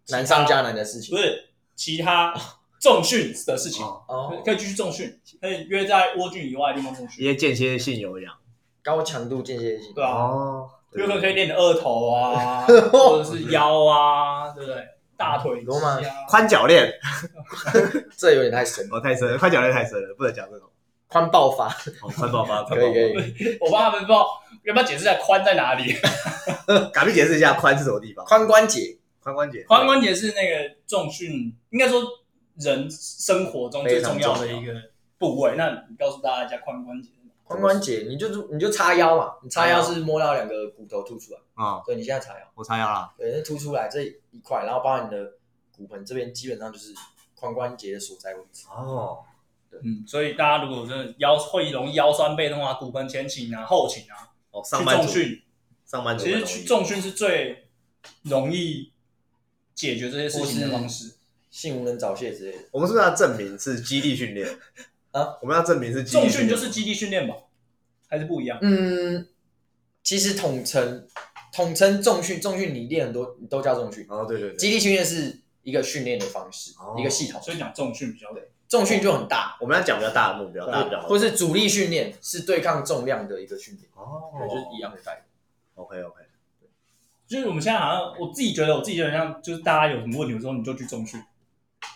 [0.10, 1.16] 难上加难的事情。
[1.16, 2.34] 不是其他
[2.82, 4.02] 重训的事情，哦。
[4.08, 8.34] 哦，可以继续重训，可以约在蜗菌以外的地方重一训，些间歇性有氧。
[8.84, 14.82] 高强度间歇性，对啊，哦，有可能可以练的二头啊， 或者是腰啊，对不对？
[15.18, 16.92] 大腿肌罗马啊，宽脚链，
[18.16, 20.70] 这有点太深了，哦，太深了，宽脚链太深了，不能讲这种。
[21.10, 21.68] 宽爆发，
[22.02, 24.28] 哦，宽爆发， 可以可以， 我帮他们不知道
[24.64, 25.96] 要不要解释一下宽在哪里？
[26.94, 28.26] 赶快解释一下宽是什么地方？
[28.26, 29.64] 髋关节髋关节。
[29.64, 32.04] 髋关节是那个重训，应该说
[32.60, 34.74] 人生活中最重要的一个
[35.18, 35.54] 部位。
[35.56, 37.10] 那你告诉大家一下髋关节？
[37.48, 43.14] 髋关节，你就你就叉腰嘛，你叉腰是摸到两个骨头凸出来，啊，对，你现在叉腰，我叉腰了。
[43.18, 45.34] 对，那凸出来这一块，然后包含你的
[45.76, 46.94] 骨盆这边，基本上就是
[47.40, 48.66] 髋关节的所在位置。
[48.70, 49.20] 哦，
[49.72, 55.42] 嗯，所以大家如果真的腰会容易腰酸背痛啊、骨盆前倾啊、后倾啊，哦，上班族，重训，
[55.86, 57.70] 上班族其实去重训是最
[58.24, 58.92] 容易
[59.74, 61.14] 解决这些事情的方式。
[61.50, 64.48] 性无能早泄之类的，我们是不是要证明是肌力训练
[65.18, 65.38] 啊？
[65.42, 67.36] 我们要证明是重训就是基地训练吧？
[68.08, 68.58] 还是不一样？
[68.62, 69.28] 嗯，
[70.04, 71.08] 其实统称
[71.54, 77.42] 统称重训，重训你练很多你都叫重训，哦，对对对，基地训练是一个训练的方式，哦一个系统。
[77.42, 78.28] 所以讲重训比较
[78.70, 81.08] 重训就很大，我们要讲比较大的目标，大家比较好。
[81.08, 85.24] 或是主力训练是对抗重量的一个训练，哦对，就是一样的概念。
[85.76, 86.22] OK OK，
[87.28, 91.22] 就是我们现在好像，我自己觉得，我自己觉得像，就是大家有什么问题的时候，你就去重训。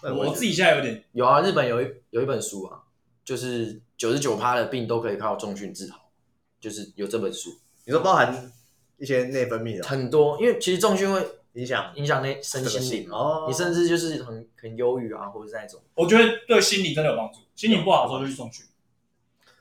[0.02, 2.84] 我自己现在有点，有啊，日本有一有一本书啊，
[3.24, 6.12] 就是九十九趴的病都可以靠重训治好，
[6.60, 7.50] 就是有这本书
[7.86, 8.52] 你说包含
[8.98, 17.40] 一些内分泌的很多，因为其实重训会影响影响内身心灵嘛，哦，你甚至就是很很忧郁啊，或者是那种我觉得对心理真的有帮助。
[17.56, 18.66] 心情不好的时候就去重训。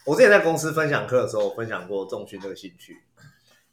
[0.07, 3.03] 我之前在公司分享课的时候，我分享过重训这个兴趣，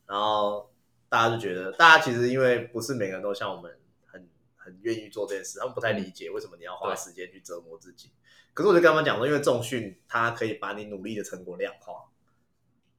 [0.05, 0.69] 然后
[1.07, 3.71] 大家就觉得，大家其实因为不是每个人都像我们
[4.05, 8.11] 很很愿意做这件事，他们不太理解为什么你要花对时间去折磨自己。
[8.57, 11.93] 可是我就跟他们讲说，因为重训它可以把你努力的成果量化，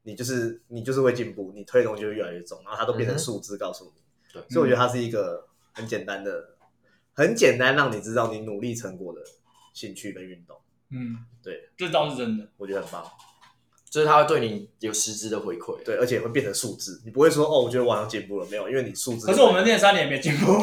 [0.04, 4.00] 你就是你就是会进步，你推的东西就会越来越重，然后它都变成数字告诉你。
[4.32, 6.54] 对所以我觉得它是一个很简单的、
[7.12, 9.20] 很简单让你知道你努力成果的
[9.74, 12.48] 兴趣跟运动，嗯，对，这倒是真的。
[12.56, 13.04] 我觉得很棒。
[13.98, 15.82] 就是他会对你有实质的回馈。
[15.84, 19.26] 对，而且会变成数字，你不会说哦，我觉得我好像进步了，没有，因为你数字。
[19.26, 20.62] 可是我们练三年也没进步。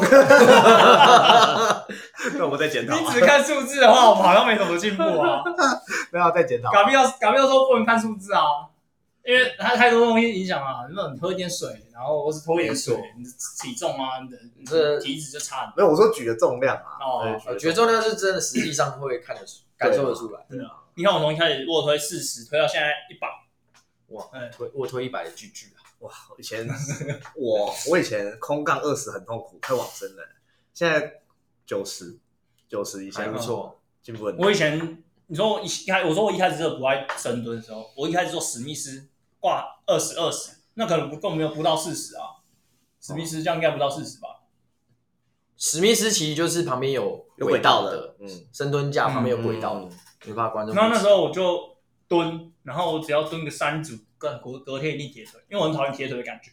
[2.38, 5.42] 那我们再检讨啊，你只看数字的话，我们好像没怎么进步啊。
[6.10, 6.72] 不要再检讨。
[6.72, 8.40] 嘎比要嘎比要说不能看数字啊，
[9.22, 10.86] 因为它太多东西影响啊。
[10.94, 13.30] 那你喝一点水，然后或是脱一点水，你的
[13.62, 15.74] 体重啊，你的你的这体脂就差很多。
[15.76, 20.40] 没有，我说举的重量啊，哦举的，重量是真的，实际上会看得出、感受得出来。
[20.48, 23.28] 对啊，你看我从一开始卧推四十，推到现在一百，
[24.08, 25.84] 哇哎，推卧推一百的巨巨啊！
[26.00, 26.66] 哇，以前
[27.36, 30.26] 我我以前空杠二十很痛苦，快往生了，
[30.72, 31.20] 现在
[31.66, 32.18] 九十
[32.66, 33.80] 九十以下还不，错。
[34.02, 34.46] 进步很多。
[34.46, 39.08] 我以前你说我一开，我说我一开始真的不爱深蹲的时候，我一开始做史密斯
[39.40, 42.40] 挂二十二十，那可能不根本没有不到四十啊。
[43.00, 44.44] 史密斯这样应该不到四十吧？
[45.58, 49.90] 史密斯其实就是旁边有有轨轨道的的，嗯深蹲架旁边有轨道的
[50.24, 50.74] 嗯，没办法观众。
[50.74, 51.76] 然后那时候我就
[52.08, 56.50] 蹲，然后我只要蹲个三组，隔隔隔天一定铁腿，因为我很讨厌铁腿的感觉，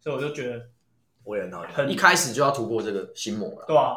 [0.00, 0.62] 所以我就觉得
[1.24, 1.72] 我也很讨厌。
[1.72, 3.64] 很一开始就要突破这个心魔了。
[3.66, 3.96] 对啊、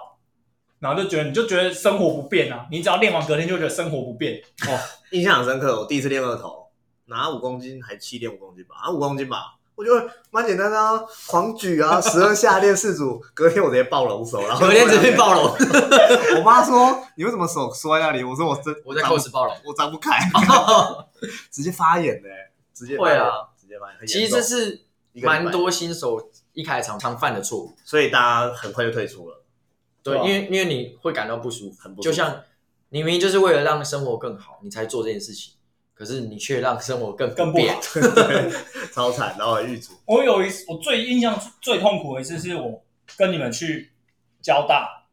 [0.79, 4.79] 然后就觉得你就觉得生活不变啊，你只要练完隔天就觉得生活不变，哦
[5.11, 6.67] 印象很深刻，我第一次练二头，
[7.05, 15.55] 拿五公斤还七点五公斤吧，啊五公斤吧，我觉得蛮简单的啊，狂举啊，十二下练四组， 隔天我直接暴龙手，然后隔天直接暴龙，
[16.37, 18.21] 我妈说你为什么手缩在那里？
[18.21, 19.55] 我说我真我在张 cos 暴龙。
[19.63, 20.19] 我张不开，
[21.49, 22.27] 直接发炎呢、
[22.73, 24.81] 直接会啊，直接发炎，其实这是
[25.13, 27.73] 蛮多新手一开始常常犯的错误。
[27.85, 29.41] 所以大家很快就退出了。
[30.03, 32.41] 对，因为因为你会感到不舒服，很不舒服就像
[32.89, 35.53] 你明明就是为了让生活更好，你才做这件事情，
[35.99, 37.65] 可是你却让生活更更不好。
[38.15, 38.49] 对，
[38.95, 39.91] 超惨，然后很狱卒。
[40.05, 42.81] 我有一次，我最印象最痛苦的一次是我
[43.17, 43.91] 跟你们去
[44.41, 45.03] 交大，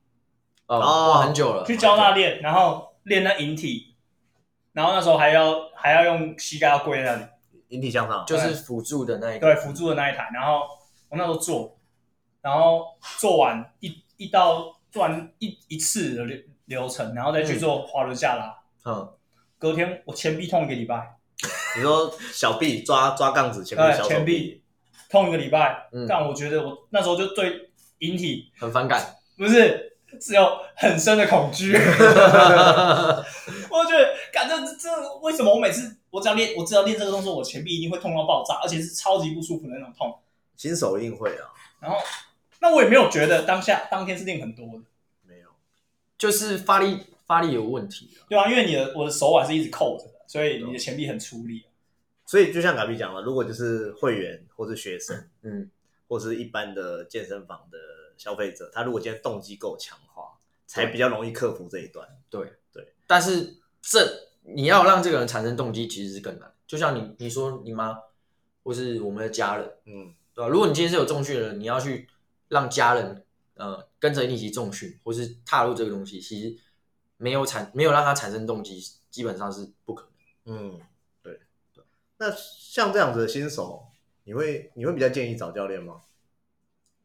[0.68, 3.96] 哦，很久了，去交大练，然后练那引体，
[4.72, 7.27] 然后那时候还要还要用膝盖要跪在那里，
[7.70, 10.61] 引体向上，就是辅助的那一个，对，辅助的那一台，然后
[11.09, 11.77] 我那时候做，
[12.40, 12.85] 然后
[13.18, 19.12] 做完一一到做完一一次的流流程，然后再去做滑轮下拉，嗯，
[19.58, 21.16] 隔天我前臂痛一个礼拜，
[21.76, 24.62] 你说小臂抓抓杠子，前面小手前臂
[25.08, 26.06] 痛一个礼拜，嗯。
[26.08, 31.72] 但我觉得我那时候就对引体很反感，不是是有很深的恐惧。
[33.70, 40.18] 我觉得，感这这为什么我每次我只要练，我只要练这个动作，我前臂一定会痛到爆炸，而且是超级不舒服的那种痛。
[40.56, 41.98] 新手一定会啊，然后，
[42.60, 44.84] 那我也没有觉得当下当天是练很多的，
[45.26, 45.48] 没有，
[46.16, 48.24] 就是发力发力有问题啊。
[48.28, 51.64] 对啊，因为你的我的手腕是一直扣着的，所以你的前臂很出力。
[52.24, 55.70] 所以就像卡比讲了，如果就是会员或是学生，嗯，
[56.08, 57.78] 或是一般的健身房的
[58.16, 60.24] 消费者，他如果今天动机够强化，
[60.66, 62.08] 才比较容易克服这一段。
[62.28, 66.52] 对对但是这你要让这个人产生动机，其实是更难。
[66.66, 67.96] 就像你你说你妈
[68.64, 70.48] 或是我们的家人，嗯，对吧？
[70.48, 72.08] 如果你今天是有重训的人，你要去
[72.48, 76.56] 让家人呃跟着你一起重训，或是踏入这个东西，其实
[77.16, 80.09] 没有产没有让他产生动机，基本上是不可
[80.44, 80.57] 能。
[80.57, 80.81] 嗯，
[81.22, 81.40] 对
[81.74, 81.85] 对。
[82.18, 83.85] 那像这样子的新手，
[84.24, 86.00] 你会你会比较建议找教练吗？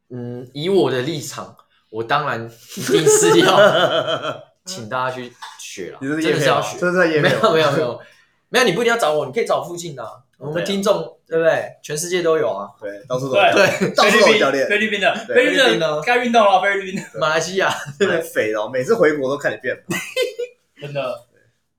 [0.09, 1.55] 嗯，以我的立场，
[1.89, 6.15] 我当然一定是要 请大家去学了，真？
[6.17, 6.77] 的是要学。
[7.21, 8.01] 没有没有没有
[8.49, 11.77] 没有，你不一定要找我，你可以找附近的、啊，我们对啊听众对不对？
[11.81, 13.41] 全世界都有啊，对，到处都有。
[13.53, 19.73] 对，到处 菲律宾都有教练，菲律宾的，对菲律菲律宾的宾的该运动了，菲律宾的，马来西亚很肥哦，每次回国都看你变。
[19.87, 19.97] 胖。
[20.81, 21.23] 真的，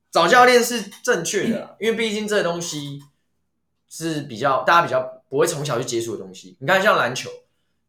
[0.09, 2.99] 找教练是正确的啦，因为毕竟这个东西
[3.87, 6.57] 是比较大家比较不会从小去接触的东西。
[6.59, 7.29] 你看像篮球，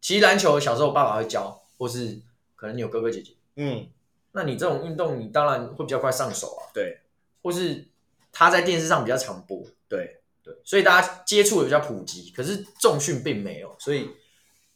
[0.03, 2.19] 其实篮球小时候爸爸会教，或是
[2.57, 3.89] 可能你有哥哥姐姐，嗯，
[4.33, 6.99] 那你这种运动你当然会比较快上手啊，对。
[7.43, 7.85] 或是
[8.33, 14.11] 他在电视上比较常播，对，对，所以大家接触的比较普及，可是重训并没有，所以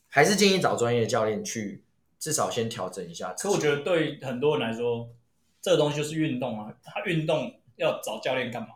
[0.08, 1.84] 还是建议找专业的教练去，
[2.18, 3.34] 至少先调整一下。
[3.34, 5.10] 可我觉得对很多人来说，
[5.60, 6.74] 这个东西就是运动啊。
[6.82, 8.68] 他运动要找教练干嘛？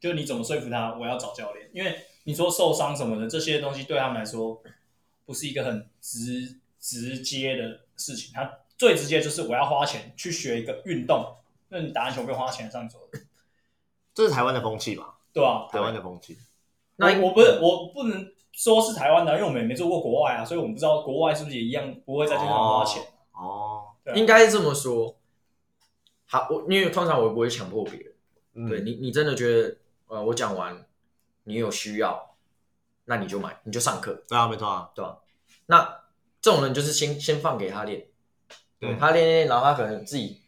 [0.00, 1.70] 就是你怎么说服他我要找教练？
[1.72, 4.60] 因为你说受伤什么的这些东西对他们来说
[5.24, 8.32] 不是一个很直直接的事情。
[8.34, 11.36] 他最直接就是我要花钱去学一个运动。
[11.68, 13.20] 那你打篮球不用花钱上手的，
[14.12, 15.13] 这是台湾的风气吧？
[15.34, 16.38] 对吧、台湾的风气。
[16.96, 23.02] 那我我不是我不能说是台湾的，因为我们也没做过国外啊，所以我们不知道国外是不是也一样不会在健身房花钱。
[23.32, 23.82] 哦，
[24.14, 25.16] 应该是这么说。
[26.26, 28.14] 好，我因为通常我不会强迫别人。
[28.54, 30.86] 嗯对你，你真的觉得呃，我讲完
[31.42, 32.36] 你有需要，
[33.06, 35.18] 那你就买，你就上课，对啊，没错啊，对吧？
[35.66, 36.02] 那
[36.40, 38.06] 这种人就是先先放给他练，
[38.78, 40.40] 对嗯他练练练，然后他可能自己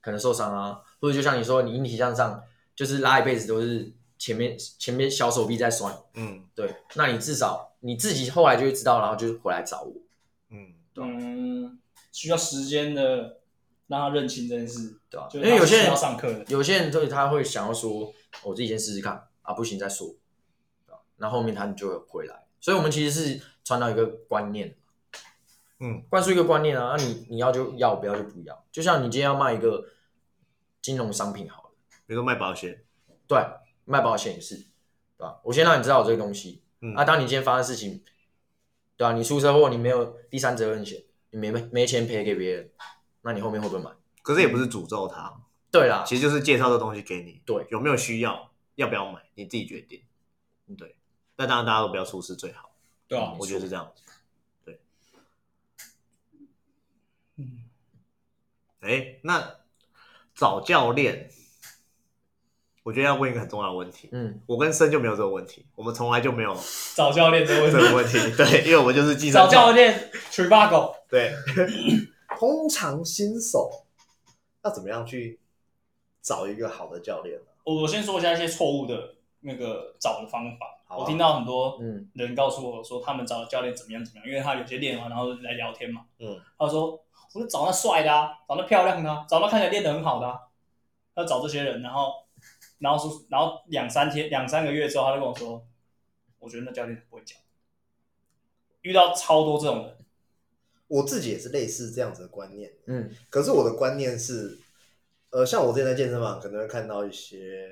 [0.00, 2.42] 可能受伤啊，或者就像你说，你引体向上
[2.74, 6.44] 就是拉一辈子都是前面前面小手臂在酸，嗯。
[6.54, 9.92] 对，那你至少你自己后来就会知道，然后就是回来找我。
[10.50, 11.80] 嗯，嗯，
[12.12, 13.40] 需要时间的
[13.88, 15.28] 让他认清这件事，对吧？
[15.34, 20.06] 因为有些人要上课的，有些人对他会想要说，我自己先试试看啊，不行再说，
[20.86, 22.46] 对吧那后面他就会回来。
[22.60, 24.76] 所以，我们其实是传达一个观念，
[25.80, 28.64] 嗯，灌输一个观念啊，那你你要就要，不要就不要。
[28.70, 29.84] 就像你今天要卖一个
[30.80, 31.70] 金融商品好了，
[32.06, 32.84] 比如说卖保险，
[33.26, 33.44] 对，
[33.84, 34.56] 卖保险也是，
[35.16, 35.40] 对吧？
[35.44, 38.02] 我先让你知道我这个东西，嗯啊，当你今天发生事情，
[38.96, 39.12] 对吧？
[39.12, 42.70] 你出车祸，你没有第三责任险，你没没钱赔给别人，
[43.22, 43.90] 那你后面会不会买？
[44.22, 45.40] 可是也不是诅咒他，
[45.70, 50.02] 对啦，其实就是介绍这东西给你，对有没有需要，要不要买，你自己决定，
[50.78, 50.96] 对。
[51.36, 52.70] 那当然大家都不要出事最好，
[53.08, 54.02] 对啊，我觉得是这样子。
[57.36, 57.64] 嗯，
[58.80, 59.56] 哎，那
[60.34, 61.30] 找教练，
[62.82, 64.08] 我觉得要问一个很重要的问题。
[64.12, 66.56] 嗯，我跟森就没有这个问题，我们从来就没有
[66.94, 68.36] 找教练这个这问题，个问题。
[68.36, 69.74] 对，因为我们就是记者找教虫。
[69.76, 71.32] 练 Trivago，对，
[72.38, 73.70] 通常新手
[74.64, 75.38] 要怎么样去
[76.20, 77.44] 找一个好的教练呢？
[77.64, 80.66] 我我先说一下一些错误的那个找的方法。
[80.88, 87.00] 好啊我听到很多嗯人告诉我说，他们找的教练怎么样怎么样，因为他有些练完然后来聊天嘛，嗯，他说
[87.32, 90.38] 我就找那帅的啊，找那漂亮的啊，找那看起来练得很好的啊，
[91.14, 92.12] 要找这些人，然后
[92.82, 95.64] 然后说，然后两三天两三个月之后，他就跟我说，
[96.40, 97.36] 我觉得那教练不会教，
[98.82, 99.96] 遇到超多这种人，
[100.88, 104.58] 我自己也是类似这样子的观念，嗯可是我的观念是，
[105.30, 107.70] 呃，像我之前在健身房可能会看到一些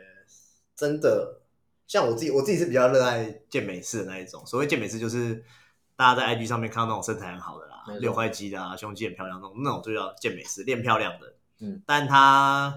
[0.76, 1.40] 真的，
[1.86, 4.46] 像我自己，我自己是比较热爱健美式的那一种。
[4.46, 5.44] 所谓健美式，就是
[5.96, 11.34] 大家在 IG 上面看到那种身材很好的啦六块肌的啊，胸肌很漂亮那种，那种就叫健美式，练漂亮的。
[11.58, 12.74] 嗯，但他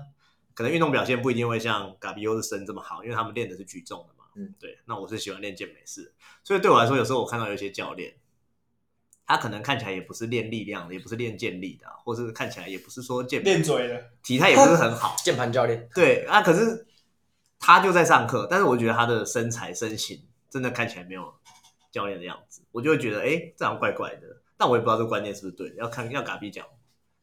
[0.53, 4.25] 可能运动表现不一定会像嘎比欧的身这么好，因为他们练的是举重的嘛。
[4.35, 4.79] 嗯，对。
[4.85, 6.13] 那我是喜欢练健美式，
[6.43, 8.15] 所以对我来说，有时候我看到有一些教练。
[9.25, 16.85] 他可能看起来也不是练力量的，也不是练健力的啊，或是看起来也不是说健美练嘴的，体态也不是很好，键盘教练，对啊，可是
[17.57, 21.33] 他就在上课，但是我觉得他的身材身形真的看起来没有
[21.89, 24.27] 教练的样子，我就会觉得哎、诶这样怪怪的。
[24.57, 26.67] 但我也不知道这个观念是不是对的，要看要嘎比讲，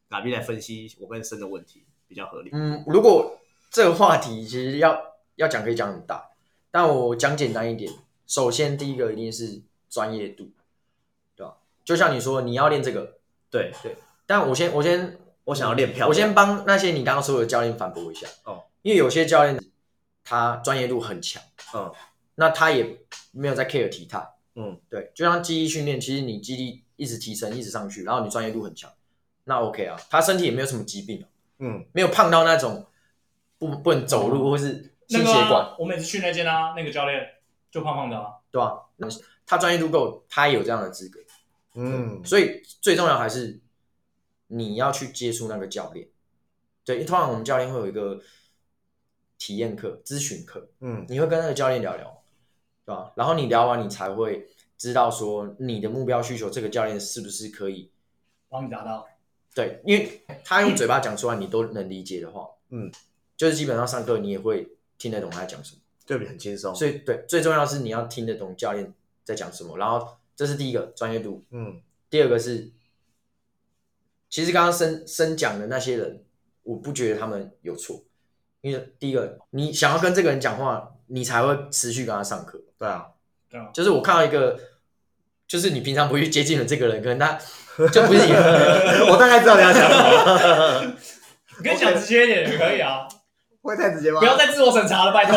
[0.09, 2.49] 嘎比来分析我跟生的问题比较合理。
[2.51, 3.39] 嗯，如果
[3.71, 5.01] 这个话题其实要
[5.35, 6.29] 要讲可以讲很大，
[6.69, 7.89] 但我讲简单一点。
[8.27, 10.49] 首先，第一个一定是专业度，
[11.37, 11.55] 对吧？
[11.85, 13.17] 就像你说，你要练这个，
[13.49, 13.95] 对，对。
[14.25, 18.27] 但我先我先我想要练漂亮，我先帮那些你刚刚说的教练反驳一下。
[18.43, 19.57] 哦，因为有些教练
[20.25, 21.41] 他专业度很强，
[21.73, 21.89] 嗯
[22.35, 22.97] 那他也
[23.31, 28.91] 没有在 care 体态，嗯，对，就像记忆训练，其实你记忆力一直提升，一直上去，然后你专业度很强，
[29.43, 31.25] 那 OK 啊，他身体也没有什么疾病啊，
[31.61, 32.85] 嗯，没有胖到那种
[33.57, 34.73] 不不能走路或是
[35.07, 37.21] 心那个血管，啊，我每次去那间啊，那个教练
[37.69, 39.07] 就胖胖的啊，对吧、那
[39.45, 41.19] 他专业度够，他也有这样的资格，
[41.75, 43.59] 嗯，所以最重要还是
[44.47, 46.07] 你要去接触那个教练。
[46.83, 48.19] 对，因为通常我们教练会有一个
[49.37, 51.05] 体验课、咨询课，嗯。
[51.07, 52.23] 你会跟那个教练聊聊，
[52.85, 53.13] 对吧？
[53.15, 54.47] 然后你聊完，你才会
[54.79, 57.91] 知道说你的目标需求，这个教练是不是可以
[58.49, 59.07] 帮你达到。
[59.53, 62.91] 对，因为他用嘴巴讲出来，你都能理解的话，嗯，
[63.35, 65.81] 就是基本上上课你也会听得懂他在讲什么。
[66.05, 66.75] 对很轻松。
[66.75, 68.93] 所以对，最重要是你要听得懂教练
[69.23, 72.69] 在讲什么，然后这是第一个专业度，嗯第二个是，
[74.29, 76.23] 其实刚刚申申讲的那些人，
[76.63, 78.03] 我不觉得他们有错，
[78.61, 82.61] 因为第一个，你想要跟这个人讲话，你才会持续跟他上课。
[82.77, 83.07] 对啊，
[83.49, 84.59] 对啊，就是我看到一个，
[85.51, 87.37] 就是你平常不去接近的这个人，可能他
[87.89, 89.05] 就不是你的。
[89.11, 90.93] 我大概知道你要讲什么，
[91.59, 93.05] 你可以讲直接一点也可以啊，
[93.61, 94.21] 会太直接吗？
[94.21, 95.35] 不要再自我审查了，拜托。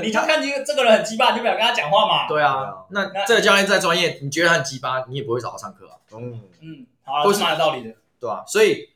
[0.00, 2.26] 你就看这个这个人很鸡巴，你就不想跟他讲话嘛。
[2.26, 7.94] 对啊，那这个教练再专业，你觉得他很鸡巴，你也不会找他上课啊，嗯，嗯，好是是蛮有道理的。
[8.18, 8.88] 对吧、所以，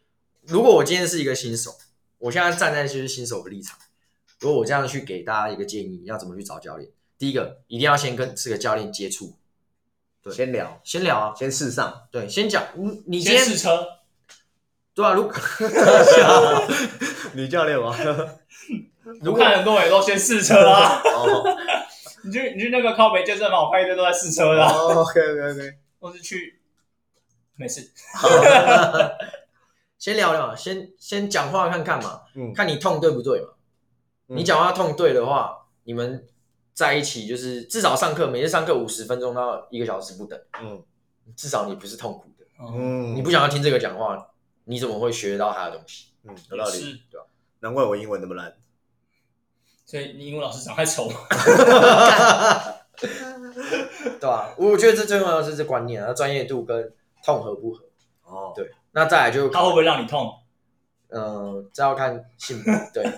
[0.47, 1.73] 如果我今天是一个新手，
[2.17, 3.77] 我现在站在就是新手的立场，
[4.41, 6.89] 如果我这样去给大家一个建议，要怎么去找教练？
[7.19, 9.37] 第一个，一定要先跟这个教练接触，
[10.23, 13.87] 对先聊，先聊啊，先试上，对，先讲，你你今天先试车，
[14.95, 15.31] 对啊，如
[17.35, 17.97] 女 教练吗？
[19.25, 21.01] 我看很多人都先试车啊。
[21.05, 21.45] 哦
[22.25, 26.59] 你去你去那个靠北健身房，我看一堆都在试车的啊，，OK OK OK，或是去
[27.55, 27.89] 没事。
[29.97, 33.49] 先聊聊，先先讲话看看嘛，嗯看你痛对不对嘛。
[34.29, 36.27] 嗯你讲话痛对的话，你们
[36.77, 40.85] 在一起就是至少上课，每次上课五十分钟到一个小时不等，嗯
[41.35, 42.45] 至少你不是痛苦的。
[42.61, 44.29] 嗯，你不想要听这个讲话，
[44.65, 46.09] 你怎么会学到他的东西？
[46.25, 47.01] 嗯有道理，是，
[47.61, 48.55] 难怪我英文那么烂。
[49.87, 51.11] 所以你英文老师长太丑。
[52.99, 56.93] 对吧、我觉得这最重要的是这观念啊，专业度跟
[57.25, 57.85] 痛合不合。
[58.25, 60.31] 哦，对，那再来就他会不会让你痛？
[61.09, 63.11] 呃，这要看性别，对，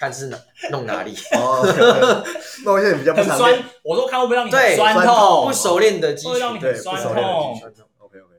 [0.00, 0.38] 看是哪
[0.70, 1.14] 弄哪里。
[1.36, 1.62] 哦
[2.64, 5.52] 那我现在比较不很酸常见，，我说看会不会让你对酸酸痛痛不？
[5.52, 7.82] 熟练的基础会让，你对，很酸不熟练的痛技术。
[7.98, 8.34] OK OK，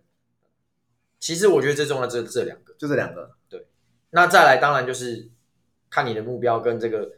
[1.20, 2.74] 其实我觉得最重要的这这两个。
[2.80, 3.30] 就这两个。
[4.10, 5.30] 那再来，当然就是
[5.90, 7.10] 看你的目标跟这个，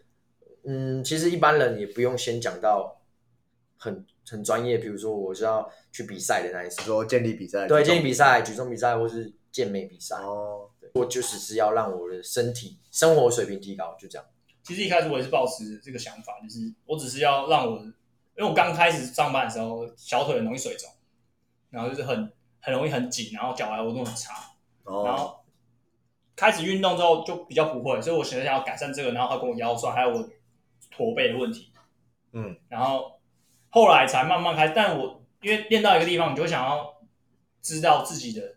[0.63, 3.01] 嗯，其实一般人也不用先讲到
[3.77, 14.25] 很很专业，比如说我是要去比赛的那一种，说建立比赛，对，健力比赛、举重比赛或是健美比赛，哦，我就只是要让我的身体生活水平提高，就这样。
[14.63, 20.89] 其实一开始我也是抱持这个想法，就是我只是要让我，因为我刚开始上班的时候，小腿很容易水肿，
[21.69, 24.33] 然后就是很很容易很紧，然后脚踝活动很差，
[24.85, 25.45] 然哦，后
[26.35, 30.29] 开始运动之后就比较不会，所以我想想要改善这个，然后还跟我腰酸，还有我
[30.89, 31.71] 驼背的问题，
[32.31, 33.19] 嗯，然后
[33.69, 36.95] 后来才慢慢开始，但我因为练到一个地方，你就会想要
[37.61, 38.55] 知道自己的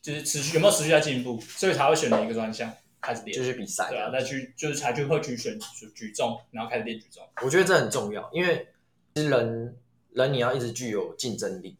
[0.00, 3.88] 就是持续有没有持续在进步，所以才会选择一个专项开始练，就是比赛。
[3.90, 7.26] 对啊，再去就是才去会去选举举重，然后开始练举重。
[7.42, 8.68] 我觉得这很重要，因为
[9.14, 9.76] 其实人
[10.12, 11.76] 人你要一直具有竞争力，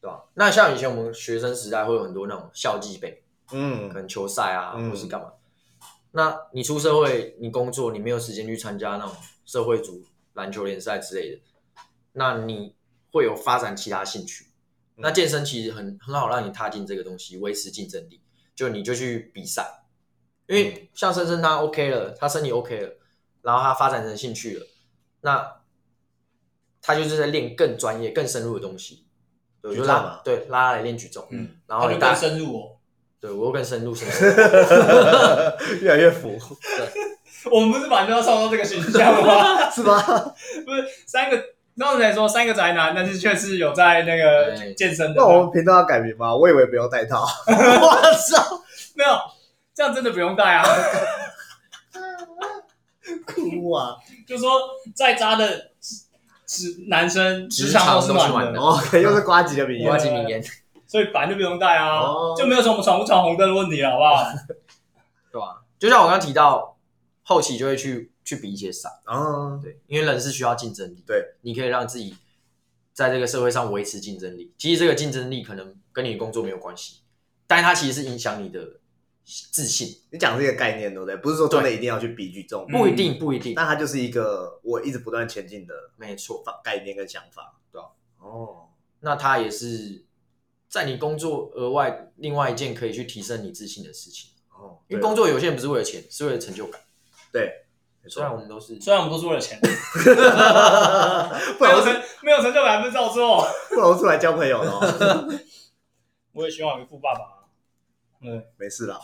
[0.00, 0.24] 对吧？
[0.34, 3.22] 那像以前我们学生时代会有很多那种校际杯，
[3.52, 5.32] 嗯可嗯，能球赛啊，嗯或是干嘛。
[6.12, 9.14] 那你出社会，你工作，你没有时间去参加那种
[9.44, 10.04] 社会组
[10.34, 11.40] 篮球联赛之类的，
[12.12, 12.74] 那你
[13.10, 14.44] 会有发展其他兴趣。
[14.44, 14.50] 嗯
[14.96, 18.20] 那健身其实很很好让你踏进这个东西，维持竞争力。
[18.54, 19.83] 就你就去比赛，
[20.46, 22.90] 因为像深深他 OK 了，他身体 OK 了，
[23.42, 24.66] 然后他发展成兴趣了，
[25.22, 25.56] 那
[26.82, 29.06] 他就是在练更专业、更深入的东西。
[29.62, 32.70] 对，我就拉举重嘛对拉他来练举重，嗯，然后你更深入哦。
[33.20, 34.14] 对我又更深入深入。
[35.80, 36.38] 越来越服，
[37.50, 39.64] 我们不是本来就要创造这个形象吗？
[39.72, 39.98] 是吗？
[40.66, 41.42] 不是三个，
[41.78, 45.26] 刚才说三个宅男，但是却是有在那个健身的那。
[45.26, 46.36] 我们频道要改名吗？
[46.36, 47.24] 我以为不用带套。
[47.48, 48.62] 我操！
[48.94, 49.10] 没有，
[49.74, 50.64] 这样真的不用带啊。
[53.26, 53.96] 哭啊！
[54.26, 54.50] 就说
[54.94, 55.72] 再渣的
[56.46, 60.06] 职男生职职场都是暖的的，哦，又是瓜吉的名言瓜言。
[60.06, 60.42] 吉名言，
[60.86, 64.24] 所以反正就不用带啊，哦就没有什么闯不闯红灯的问题了，好不好？
[65.30, 65.62] 对吧？
[65.78, 66.78] 就像我刚刚提到，
[67.22, 72.16] 后期就会去去比一些赛，嗯，对，因为人是需要竞争力，对，你可以让自己
[72.94, 74.52] 在这个社会上维持竞争力。
[74.56, 77.00] 其实这个竞争力可能跟你的工作没有关系，
[77.46, 78.60] 但是它其实是影响你的
[79.24, 81.16] 自信，你讲这个概念对不对？
[81.16, 86.42] 不是说真的一定要去比举重，嗯不一定不一定，那它就是一个我一直不断前进的没错。
[86.44, 87.86] 法概念跟想法，对啊
[88.18, 88.68] 哦，
[89.00, 90.04] 那它也是
[90.68, 94.30] 在你工作额外另外一件可以去提升你自信的事情。
[94.50, 96.80] 哦，因为工作有些人不是为了钱，是为了成就感。
[97.32, 97.64] 对，
[98.06, 98.78] 虽然，我们都是。
[98.80, 99.58] 虽然我们都是为了钱，
[101.58, 103.44] 不没有成没有成就感不是照做。
[103.70, 105.28] 不然我出来交朋友了哦，
[106.32, 107.33] 我也希望有个富爸爸，
[108.24, 108.98] 对，没事啦，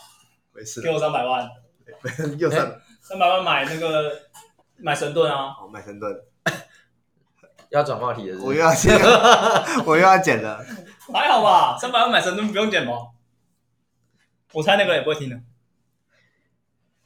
[0.51, 1.47] 没事给我三百万，
[2.39, 4.11] 又三三百万买那个
[4.77, 6.11] 买神盾啊，好麦神盾，
[7.69, 8.97] 要转话题的是我又要剪，
[9.85, 10.65] 我又要剪了，
[11.13, 11.77] 还好吧？
[11.79, 12.93] 三百万买神盾不用剪吗？
[14.53, 15.39] 我猜那个人也不会听的。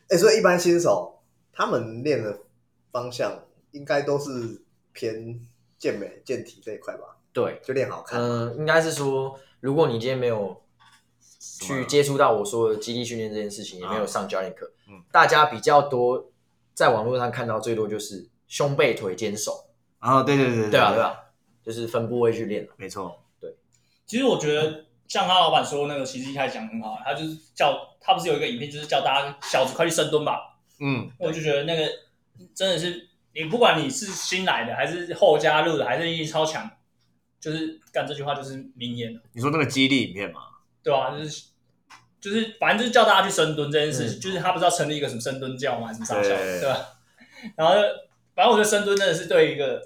[0.09, 2.39] 哎，所以一般新手他们练的
[2.91, 4.63] 方向应该都是
[4.93, 5.39] 偏
[5.77, 10.64] 健美、健体这一块吧，对，就练好看，嗯、应该是说，如果你今天没有
[11.61, 14.71] 去接触到我说的基地训练这件事情，也没有上教练课。
[14.87, 15.03] 嗯。
[15.11, 16.31] 大家比较多
[16.73, 19.65] 在网络上看到最多就是胸背腿肩手，
[19.99, 21.01] 啊，对对对对啊对。
[21.01, 21.15] 啊，
[21.63, 22.67] 就是分部位去练。
[22.77, 23.55] 没错，对。
[24.05, 30.57] 其实我觉得像他老板说那个，其实一开始讲很好，他就是叫他不是有一个影片，就是叫大家小子快去深蹲吧。
[30.79, 31.89] 嗯，我就觉得那个
[32.53, 36.69] 真的是你不管你是新来的，还是后加入的，还是力超强，
[37.39, 40.41] 就是干这句话就是名言，你说那个激励影片嘛，
[40.85, 41.45] 对啊、就是
[42.21, 46.77] 就是反正就是叫大家去深蹲这件事就是他不是要成立一个什么深蹲教嘛，什么上校，对对吧？
[47.57, 47.73] 然后
[48.35, 49.81] 反正我觉得深蹲真的是对一个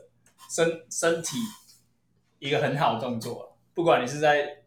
[0.54, 1.38] 身身体
[2.40, 4.64] 一个很好的动作，不管你是在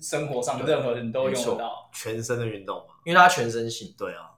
[0.00, 1.90] 生活上任何人都用得到。
[1.92, 4.30] 全身的运动嘛，因为它全身性，对啊，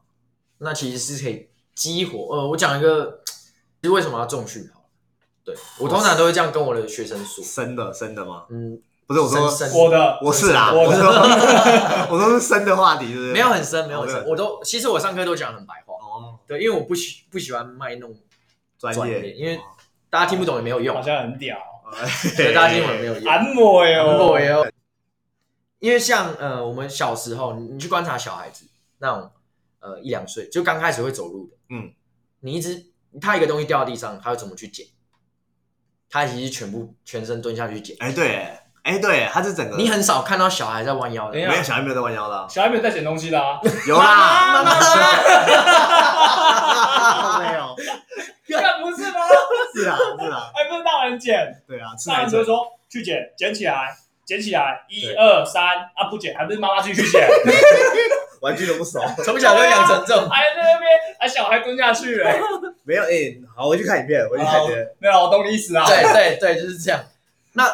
[0.59, 2.34] 那其实是可以激活。
[2.34, 4.86] 呃，我讲一个，其实为什么要重训好了？
[5.45, 8.47] 对我通常都会这样跟我的学生说，生的生的吗？
[8.51, 9.78] 嗯，不是我说，深深。
[9.78, 10.18] 我的。
[10.22, 11.05] 我是啦，我说
[12.11, 13.32] 我说是深的话题，是不是？
[13.32, 18.14] 没有很深，没有很深，我都其实我上课都讲得很白话，哦，对，因为我不喜不喜欢卖弄
[18.78, 19.61] 专业，专业，因为
[20.09, 20.96] 大家听不懂也没有用。
[20.96, 21.59] 好，像很屌，
[22.34, 23.30] 所以大家听不懂也没有用。
[23.30, 24.66] 按摩哟，很贵哦。
[25.80, 28.64] 因为像呃，我们小时候，你你去观察小孩子
[28.98, 29.30] 那种
[29.80, 31.92] 呃一两岁就刚开始会走路的，嗯，
[32.40, 32.86] 你一直
[33.20, 34.86] 他一个东西掉到地上，他会怎么去捡？
[36.09, 37.94] 他其实全部全身蹲下去捡。
[38.00, 43.59] 哎对，哎对，他是整个你很少看到小孩在弯腰的等一，没有小孩没有在弯腰的啊，小孩没有在捡东西的啊，
[43.89, 44.62] 有啦，
[47.41, 47.74] 没有，
[48.61, 49.20] 那不是吗？
[49.74, 55.14] 是啊是啊，还不是大人捡，对啊，吃大人就会说去捡，捡起来，捡起来，一对。
[55.14, 55.62] 二三，
[55.95, 57.26] 啊不捡，还不是妈妈自己去捡，
[58.43, 60.28] 玩具都不熟，从小就养成这种。
[60.28, 62.30] 还在那边，还小孩蹲下去了，
[62.85, 67.01] 没有哎，好，我去看影片，我去看影片，没有，我懂你意思啊，对对对，就是这样。
[67.55, 67.64] 那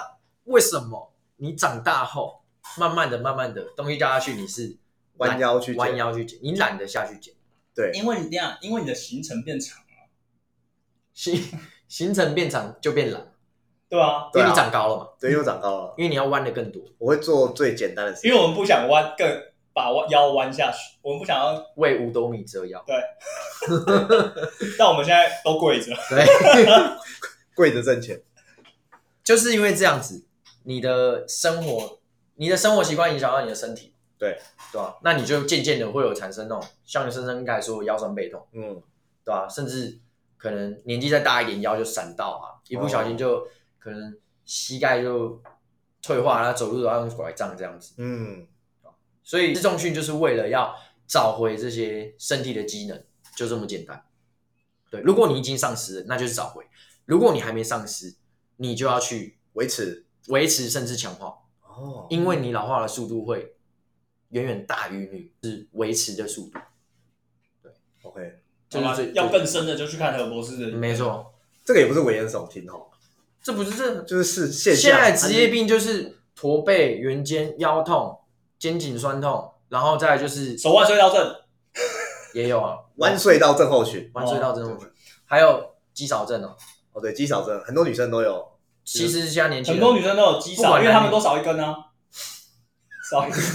[0.44, 2.42] 为什么你长大后，
[2.78, 4.76] 慢慢的、慢慢的东西掉下去，你是
[5.18, 7.34] 弯腰去弯腰去捡，你懒得下去捡，
[7.74, 10.08] 对，因为你这样，因为你的行程变长了，
[11.12, 11.42] 行
[11.88, 13.32] 行程变长就变懒，
[13.88, 14.30] 对啊。
[14.34, 14.96] 因为你长高了。
[14.98, 19.26] 嘛，对，因为我长高了，因为你要弯的更多，我会做最简单的事情，因为我们不想弯，更
[19.72, 22.82] 把弯腰弯下去，我们不想要，为五斗米折腰。
[22.86, 22.96] 对。
[24.78, 26.24] 但我们现在都跪着，对，
[27.54, 28.22] 跪着挣钱，
[29.22, 30.24] 就是因为这样子，
[30.70, 31.98] 你的生活，
[32.36, 34.38] 你的生活习惯影响到你的身体，对。
[34.72, 38.80] 对吧、那你就渐渐的会有产生那种像你深深刚才说的腰酸背痛，嗯，
[39.24, 39.98] 对吧、甚至
[40.36, 43.48] 可能年纪再大一点，腰就闪到啊，一不小心就
[43.80, 45.42] 可能膝盖就
[46.00, 47.94] 退化，然后走路都要用拐杖这样子。
[47.98, 48.46] 嗯，
[49.24, 50.72] 所以自重训就是为了要
[51.08, 53.04] 找回这些身体的机能，
[53.34, 54.00] 就这么简单。
[54.88, 56.62] 对，如果你已经丧失了，那就是找回；
[57.06, 58.14] 如果你还没丧失，
[58.58, 63.54] 你就要去维持，维持甚至强化，哦，因为你老化的速度会
[64.30, 66.58] 远远大于你是维持的速度。
[67.62, 67.72] 对。
[68.02, 72.86] OK，就是要更深的就去看何博士的，没错，这个也不是危言耸听哦，
[73.42, 78.18] 这不是这就是是现现在职业病就是驼背、圆肩、腰痛、
[78.58, 81.34] 肩颈酸痛，然后再就是手腕隧道症，
[82.34, 84.88] 也有啊， 弯隧道症候群，弯隧道症候群，
[85.24, 86.56] 还有肌少症哦。
[86.92, 88.48] 哦对，肌少症很多女生都有，
[88.92, 91.76] 其实现在年轻很人多女生都有肌少，管因为他们都少一根啊，
[93.08, 93.40] 少一根。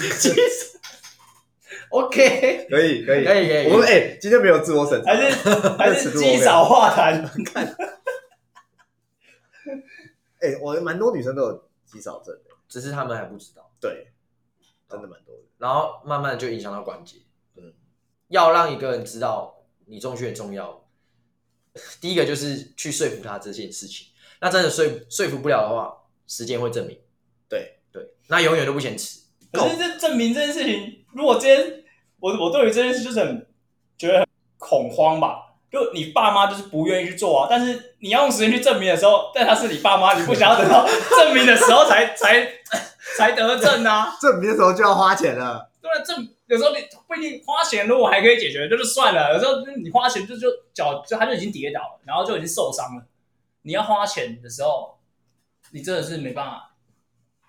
[1.91, 3.25] OK，可以可以。
[3.25, 3.67] 可以可以。
[3.69, 5.29] 我们哎，今天没有自我审查，还是
[5.77, 7.21] 还是肌少化痰，
[10.39, 14.07] 哎，我蛮多女生都有肌少症的，只是他们还不知道，对，
[14.89, 17.17] 真的蛮多的，然后慢慢的就影响到关节。
[17.57, 17.73] 嗯，
[18.29, 20.87] 要让一个人知道你重训很重要，
[21.99, 24.07] 第一个就是去说服他这件事情。
[24.45, 25.91] 那真的说说服不了的话，
[26.27, 26.95] 时间会证明。
[27.49, 29.21] 对对，那永远都不嫌迟。
[29.51, 31.83] 可是这证明这件事情，如果今天
[32.19, 33.47] 我我对于这件事就是很
[33.97, 34.27] 觉得很
[34.59, 35.41] 恐慌吧。
[35.71, 40.87] 就你爸妈就是不愿意去做啊，但是你要用时间去证明的时候，但他是你爸妈，你不想要等到
[41.17, 42.47] 证明的时候才才
[43.17, 44.15] 才得证啊。
[44.21, 46.77] 证明的时候就要花钱了，对啊，证有时候你
[47.07, 49.33] 不一定花钱，如果还可以解决，就是算了。
[49.33, 53.03] 有时候你花钱就就脚就他就已经跌倒了，然后就已经受伤了。
[53.65, 54.99] 你要花钱的时候，
[55.71, 56.75] 你真的是没办法，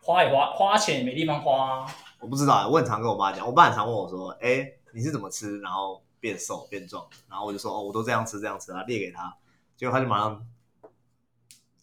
[0.00, 1.86] 花也花花钱也没地方花。
[2.20, 7.06] 我不知道，我很常跟我妈讲，我爸很常问我说，哎，你是怎么吃，然后变瘦变壮？
[7.28, 9.36] 然后我就说，哦，我都这样吃这样吃啊，列给他，
[9.76, 10.44] 结果他就马上。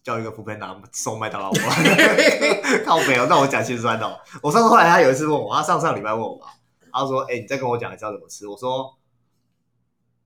[0.03, 1.49] 叫一个副班长送麦当劳，
[2.85, 4.19] 靠北哦，那我讲心酸哦。
[4.41, 6.47] 我上次后来他有一次问我，他上上礼拜问我吧，
[6.91, 8.93] 他说：“哎、你再跟我讲一下怎么吃。”我说：“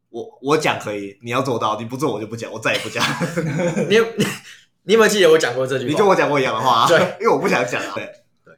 [0.10, 3.04] 我我讲可以，你要做到，你不做我就不讲，我再也不讲。
[3.90, 4.06] 你有
[4.84, 5.92] 你有没有记得我讲过这句话？
[5.92, 7.94] 你跟我讲过一样的话、啊，对，因为我不想讲啊。
[7.96, 8.10] 对，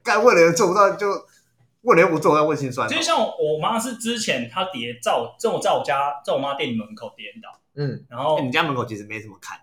[0.04, 1.08] 干为了人做不到就
[1.82, 2.89] 问了又不做，要问心酸哦。
[2.89, 9.60] 其实像我妈是之前她跌在我在我在我家在我妈店里门口跌倒，嗯，然后欸你家门口其实没什么看，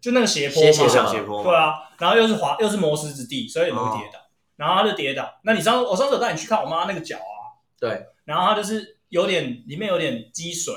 [0.00, 4.18] 就那个斜坡斜斜，上斜坡对啊，然后又是滑又是磨石子地，所以很容易跌倒。
[4.56, 10.74] 然后她就跌倒，那你上次我上次有带你去看我妈那个脚啊，对，然后她就是有点里面有点积水，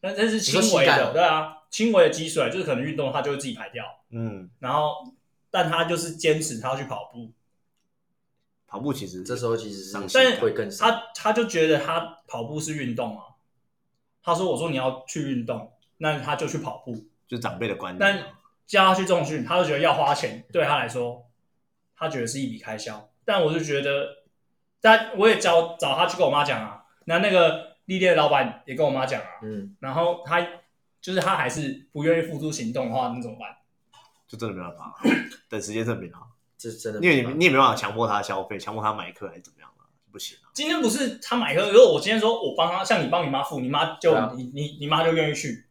[0.00, 3.84] 但这是轻微的，对啊，轻微的积水，就是可能运动它就会自己排掉。
[4.10, 5.12] 嗯，然后，
[5.50, 7.32] 但他就是坚持他要去跑步，
[8.66, 10.90] 跑步其实这时候其实是伤但是会更伤。
[10.90, 13.24] 她她就觉得他跑步是运动啊。
[14.22, 17.06] 他说：“我说你要去运动，那他就去跑步。
[17.26, 18.34] 就长辈的观念但。
[18.66, 21.26] 叫他去重训，他就觉得要花钱，对他来说，
[21.96, 23.10] 他觉得是一笔开销。
[23.24, 24.06] 但我就觉得，
[24.80, 26.84] 但我也找找他去跟我妈讲啊。
[27.04, 29.26] 那那个历练的老板也跟我妈讲啊。
[29.42, 30.40] 嗯，然后他
[31.00, 33.48] 就是他还是不愿意付出行动的话，那怎么办？
[34.28, 34.94] 就真的没办法，
[35.50, 36.20] 等时间证明啊。
[36.56, 39.82] 这真的因为你你也没办法强迫他消费，强迫他买课还是怎么样啊？
[40.12, 40.46] 不行啊。
[40.54, 45.66] 今天不是他买课，如果我今天说我帮他，像你帮你妈付，你妈就、啊你你你妈就愿意去。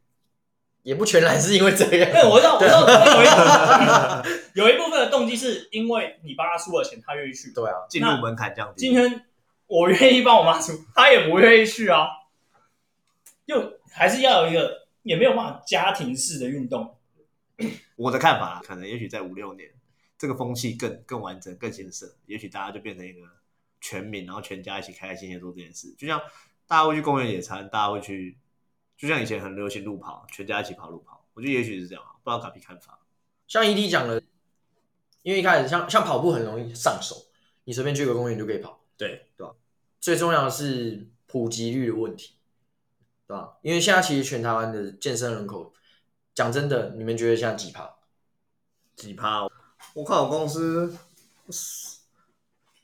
[0.84, 2.30] 也不全然是因为这对，样。
[2.30, 7.51] 我知道，我知道有一 有一部分的动机是因为你帮他出了钱，他愿意去。
[7.53, 8.82] 对啊，进入门槛降低。
[8.88, 9.26] 今天
[9.70, 12.07] 我愿意帮我妈出，她也不愿意去啊。
[13.45, 16.97] 又还是要有一个，也没有办法家庭式的运动。
[17.95, 19.70] 我的看法，可能也许在五六年，
[20.17, 23.22] 这个风气更更完整、更兴盛，也许大家就变成一个
[23.80, 25.93] 全民，然后全家一起开开心心做这件事。
[25.97, 26.20] 就像
[26.65, 28.39] 大家会去公园野餐，大家会去，
[28.97, 31.24] 就像以前很流行路跑，全家一起跑路跑。
[31.36, 32.99] 我觉得也许是这样啊，不知道卡皮看法。
[33.47, 34.20] 像 ED 讲的，
[35.22, 37.15] 因为一开始像像跑步很容易上手，
[37.65, 38.78] 你随便去个公园就可以跑。
[38.97, 39.53] 对对吧？
[40.00, 42.36] 最重要的是普及率的问题，
[43.28, 43.58] 对吧？
[43.62, 45.74] 因为现在其实全台湾的健身人口，
[46.34, 47.95] 讲真的，你们觉得现在几趴？
[48.95, 49.47] 几趴？
[49.93, 50.97] 我看我公司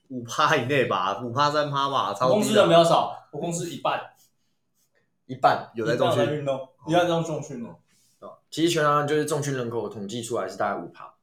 [0.09, 4.13] 五趴以内吧，五趴三趴吧，差不多公司人比较少，我公司一半
[5.25, 5.71] 一半。
[5.75, 7.75] 有在重运动，一半在重训哦。
[8.19, 11.13] 对吧其实全台湾就是重训人口统计出来是大概五趴，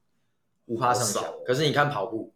[0.65, 1.27] 五趴上下。
[1.45, 2.33] 可是你看跑步，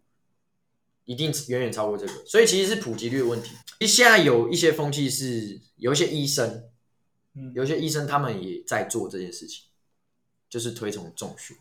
[1.08, 3.55] 一定远远超过这个，所以其实是普及率的问题。
[3.80, 6.66] 其实现在有一些风气是有一些医生，
[7.34, 9.64] 嗯，有一些医生他们也在做这件事情，
[10.49, 11.55] 就是推崇重训。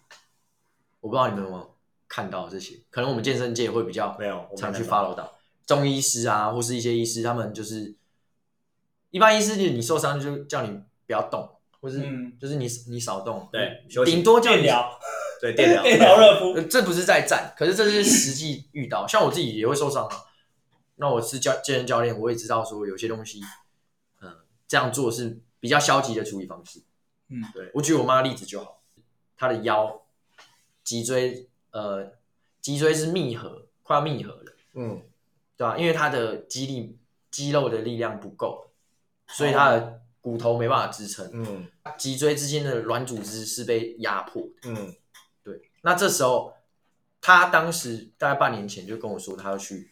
[1.01, 1.77] 我不知道你们有没有
[2.09, 7.95] 看到这些，可能我们健身界会比较没有常去 follow 到中医师啊，或是一些医师，他们就是
[9.11, 10.71] 一般医师就是你受伤就叫你
[11.07, 11.49] 不要动，
[11.81, 14.99] 或是嗯就是你你少动，对顶多叫你电疗，
[15.41, 19.07] 对电疗，电疗热敷呃，这不是在战，可是这是实际遇到。
[19.07, 20.17] 像我自己也会受伤啊。
[20.99, 23.43] 那我是教健身教练，我也知道说有些东西，
[24.23, 24.35] 嗯、
[24.67, 26.81] 这样做是比较消极的处理方式。
[27.29, 28.81] 嗯，对我举我妈的例子就好，
[29.37, 30.03] 她的腰、
[30.83, 32.13] 脊椎，呃，
[32.63, 35.03] 脊椎是密合，快要密合了，嗯，
[35.59, 36.97] 对吧、因为她的肌力、
[37.31, 38.71] 肌肉的力量不够，
[39.27, 41.67] 所以她的骨头没办法支撑，嗯
[41.99, 44.71] 脊椎之间的软组织是被压迫的。
[44.71, 44.95] 嗯对，
[45.87, 46.53] 那这时候
[47.21, 49.89] 他当时大概半年前就跟我说，他要去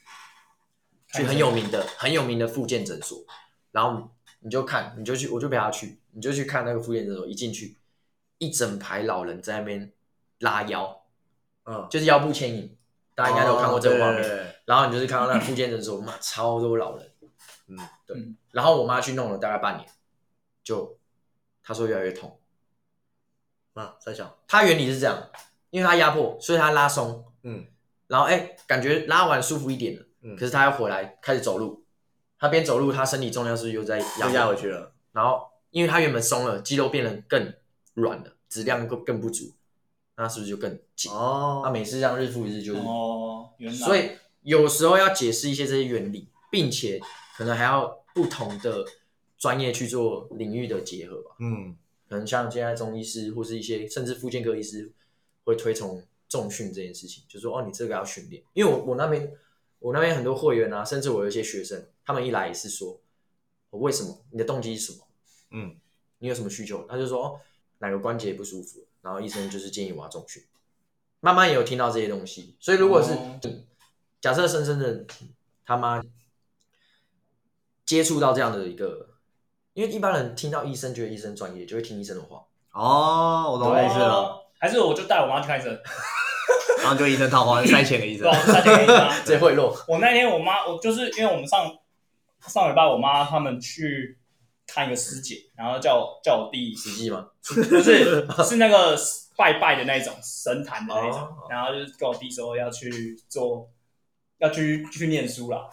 [1.06, 3.24] 去很有名的很有名的复健诊所，
[3.70, 7.76] 然后你就看，你就去，我就陪他去，你就去看那个复健诊所，一进去
[8.38, 9.92] 一整排老人在那边
[10.40, 11.04] 拉腰，
[11.64, 12.76] 嗯，就是腰部牵引，
[13.14, 14.18] 大家应该都有看过这个画面。
[14.18, 17.08] 哦对对对然后你就是看到那个复健诊所，妈超多老人，
[17.68, 18.36] 嗯，对嗯。
[18.50, 19.88] 然后我妈去弄了大概半年，
[20.64, 20.98] 就
[21.62, 22.40] 她说越来越痛。
[23.74, 25.30] 啊，在想，它原理是这样，
[25.74, 27.66] 因为他压迫，所以他拉松，嗯。
[28.06, 31.82] 然后哎、感觉拉完舒服一点了，嗯，可是他要回来开始走路，
[32.38, 37.52] 他边走路，他身体重量是不是又在压回去了，然后因为他原本松了，肌肉变得更
[37.94, 39.50] 软了，质量更更不足，
[40.16, 41.10] 那是不是就更紧？
[41.10, 41.62] 哦。
[41.64, 44.10] 那每次这样日复一日就是，哦，原来，所以
[44.42, 47.00] 有时候要解释一些这些原理，并且
[47.36, 48.84] 可能还要不同的
[49.36, 51.32] 专业去做领域的结合吧。
[51.40, 51.76] 嗯。
[52.08, 54.92] 可能像现在中医师或是一些甚至复健科医师
[55.44, 58.42] 会推崇重训这件事情，就说哦，你这个要训练。
[58.52, 59.32] 因为我我那边
[59.78, 62.98] 我那边很多会员啊，甚至我有一些学生，他们一来也是说，
[63.70, 64.18] 我为什么？
[64.30, 65.06] 你的动机是什么？
[65.50, 65.76] 嗯
[66.18, 66.86] 你有什么需求？
[66.88, 67.40] 他就说哦，
[67.78, 70.42] 哪个关节不舒服，然后医生就是建议我要重训。
[71.20, 73.40] 慢慢也有听到这些东西，所以如果是哦
[74.20, 75.06] 假设深深的
[75.66, 76.02] 他妈
[77.84, 79.10] 接触到这样的一个，
[79.74, 82.46] 因为一般人听到医生觉得医生专业，就会听医生的话。
[82.72, 85.78] 哦，我懂意思了，还是我就带我妈去看医生，
[86.80, 89.14] 然后就医生套话，塞钱给医生对吧？，三千给你妈。
[89.22, 91.70] 这贿赂，我那天我妈，我就是因为我们上
[92.48, 94.18] 上礼拜我妈他们去
[94.66, 98.98] 看一个师姐，然后叫我叫我弟，实际嘛，不是是那个
[99.36, 103.68] 拜拜的那种神坛的那种，哦然后就是跟我弟说要去做，
[104.38, 105.68] 要去去念书啦。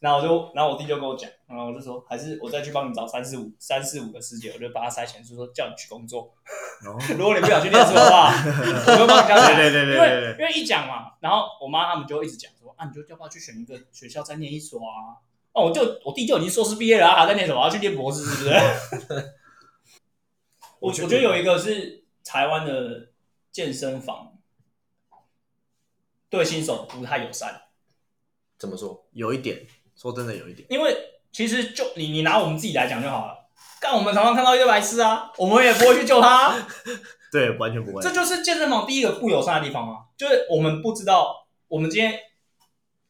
[0.00, 6.34] 然后我就，然后我弟就跟我讲，然后我就说，还是我再去帮你找三四五三四五个师姐，我就把他塞钱，就说叫你去工作。
[6.86, 9.56] 哦 如果你不想去念书的话， 我就帮你加钱。
[9.56, 15.20] 对对对对因为对对因为一讲嘛，然后我妈他们就一直讲说，啊，你就要不要去选一个学校再念一所啊？
[15.52, 17.60] 哦，我就我弟就已经硕士毕业了，还在念什么？
[17.62, 18.54] 要去念博士，是不是？
[20.80, 23.08] 我我觉得有一个是台湾的
[23.52, 24.38] 健身房
[26.30, 27.64] 对新手不太友善，
[28.56, 29.04] 怎么说？
[29.12, 29.66] 有一点，
[30.00, 30.66] 说真的有一点。
[30.70, 30.96] 因为
[31.32, 33.36] 其实就你你拿我们自己来讲就好了。
[33.82, 36.68] 但我们常常看到一堆白痴啊，我们也不会去救他啊、
[37.32, 38.02] 对，完全不会。
[38.02, 42.14] 这就是健身房第一个不友善的地方啊，就是我们不知道，我们今天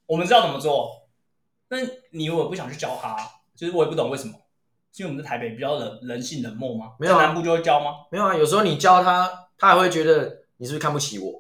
[0.07, 1.09] 我们知道怎么做，
[1.71, 1.79] 那
[2.11, 3.17] 你如果不想去教他，
[3.57, 4.35] 就是我也不懂为什么，
[4.93, 6.93] 是因为我们在台北比较人人性冷漠吗？
[7.01, 8.07] 没有啊在南部就会教吗？
[8.13, 11.33] 没有啊，有时候你教他，他还会觉得你是不是看不起我，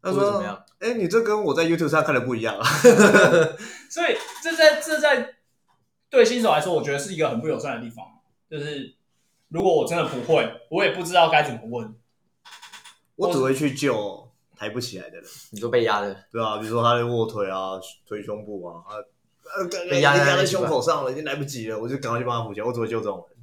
[0.00, 2.64] 他说或者怎么样？：“哎，你这跟我在 YouTube 上看的不一样啊。
[3.90, 5.34] 所以这在这在
[6.10, 8.04] 对新手来说，我觉得是一个很不友善的地方，
[8.50, 8.94] 就是
[9.48, 11.94] 如果我真的不会，我也不知道该怎么问。”
[13.16, 17.72] 我只会去救抬不起来的人，你说被压的，对啊，比如说他的卧推啊、
[18.06, 18.94] 推胸部啊，他
[19.60, 22.66] 呃被压在胸口上了，已经来不及了，我就赶快去帮他扶起来。
[22.66, 23.38] 我只会救这种人，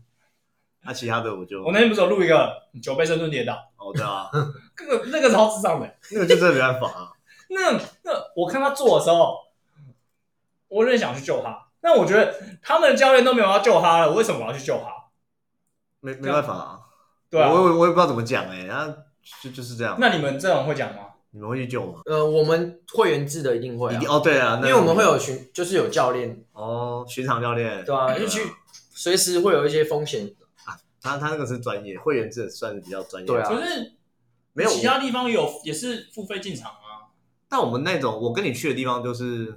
[0.85, 4.29] 那、其他的我就我那天不是有录一个九倍深蹲跌倒，哦，对啊，
[4.79, 5.95] 那个那个超智障的。
[6.11, 7.11] 那个就真的没办法啊。
[7.55, 9.37] 那那我看他做的时候，
[10.67, 14.89] 我有点想去救他，但我觉得他们的教练都没有要救他了，我为什么我要去救他？
[16.01, 16.79] 没没办法啊，
[17.29, 18.95] 对啊，我我我也不知道怎么讲哎、他
[19.41, 19.97] 就就是这样。
[19.99, 21.01] 那你们这种会讲吗？
[21.31, 22.01] 你们会去救吗？
[22.05, 28.41] 呃，我们会员制的一定会啊一定，哦，对啊，因为我们会有巡，就是有教练，哦巡场教练，对啊，就去
[28.93, 30.33] 随时会有一些风险
[30.65, 33.27] 啊，他他那个是专业会员制，算是比较专业。
[33.27, 33.93] 对啊可是
[34.53, 36.84] 没有其他地方有也是付费进场啊。
[37.49, 39.55] 但我们那种我跟你去的地方就是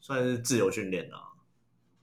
[0.00, 1.32] 算是自由训练啊，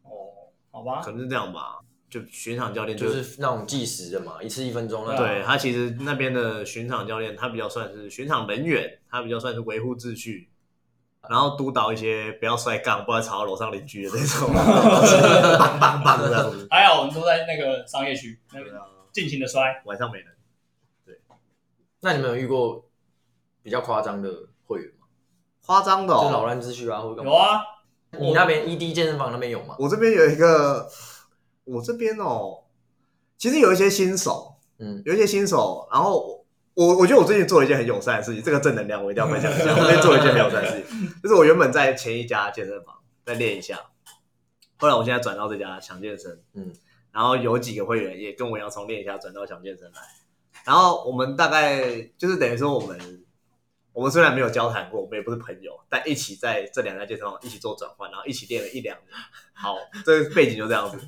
[0.03, 1.79] 哦，好吧可，能是这样吧。
[2.09, 5.25] 就巡场教练就是那种计时的嘛，一次一分钟那种。
[5.25, 10.49] 对他其实那边的巡场教练，他比较算是巡场人员，他比较算是维护秩序，
[11.29, 14.47] 然后督导一些不要摔杠，不然吵到楼上邻居的那种，
[15.59, 16.65] 棒棒棒这样子。
[16.71, 18.61] 还好我们都在那个商业区，那
[19.11, 19.81] 尽情的摔。
[19.83, 20.27] 晚上没人。
[21.05, 21.19] 对
[21.99, 22.89] 那你们有遇过
[23.61, 24.31] 比较夸张的
[24.65, 24.97] 会员吗？
[25.68, 27.61] 夸张的就扰哦，乱秩序啊，或者干嘛有啊，
[28.20, 29.76] 你那边 ED 健身房那边有吗？
[29.78, 30.89] 我这边有一个，
[31.65, 32.63] 我这边哦，
[33.38, 36.43] 其实有一些新手，嗯，有一些新手，然后
[36.74, 39.76] 我我觉得我最近做了一件很友善的事情，这个正能量我一定要分享一下。
[39.76, 42.95] 我最近做了一件很友善的事情，就是我原本在前一家健身房
[43.26, 43.78] 再练一下，
[44.78, 46.72] 后来我现在转到这家强健身，嗯，
[47.11, 49.99] 然后有几个会员也跟我一样从练一下转到强健身来，
[50.63, 52.97] 然后我们大概就是等于说我们
[53.98, 59.08] 我们虽然没有交谈过，我们也不是朋友，但一起在这两家健身房一起做转换，然后一起练了一两年。
[59.54, 59.76] 好，
[60.06, 61.00] 这个背景就这样子。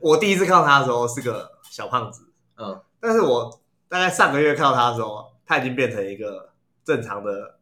[0.00, 7.58] 我第一次看到他的时候是个小胖子，嗯，但是我大概上个月看到他的时候，他已经变成一个正常的，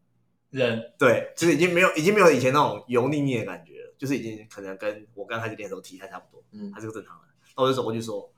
[0.50, 7.34] 人对，就是已经没有已经没有以前那种油腻腻的感觉了，就是已经可能跟我刚开始练的时候体态差不多，嗯他是个正常人。
[7.56, 8.32] 那我就走过去说：“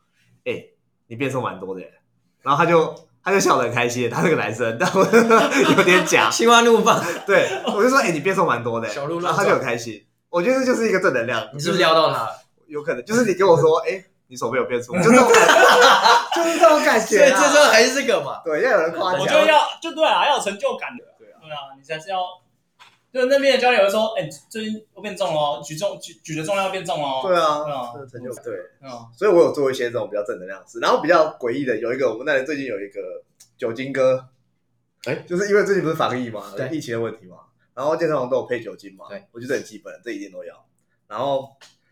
[0.47, 0.65] 哎、
[1.09, 1.93] 你变瘦蛮多的耶。”
[2.41, 2.95] 然后他就
[3.27, 5.01] 他就笑得很开心，他是个男生，但我
[5.77, 10.01] 有点假， 心花怒放， 对我就说：“哎、你变瘦蛮多的。”小鹿乱然后他就很开心。
[10.31, 12.31] 我觉得这就是一个正能量，你是不是撩到他了？
[12.69, 17.41] 有可能就是你跟我说：“哎、你手背有变粗。”就这种感觉，就是这种感所以觉、啊。
[17.43, 19.21] 这时候还是这个嘛，对，要有人夸奖。
[19.21, 21.03] 我觉得要就对啊，要有成就感的。
[21.19, 22.19] 对啊对啊，你才是要。
[23.17, 28.55] 就那边的教练会说：“哎、最近又变重了哦，举重举举的重量要变重了哦。”对啊，对啊这个成就感对。
[28.83, 30.79] 嗯，所以我有做一些这种比较正能量的事。
[30.81, 33.01] 然后比较诡异的有一个，我们那里最近有一个
[33.57, 34.29] 酒精哥，
[35.05, 37.39] 哎就是因为最近不是防疫嘛，疫情的问题嘛，
[37.75, 40.67] 然后健身房都有配酒精嘛，对，我觉得很基本，这一定都要。
[41.09, 41.49] 然后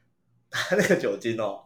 [0.51, 1.64] 他那个酒精哦，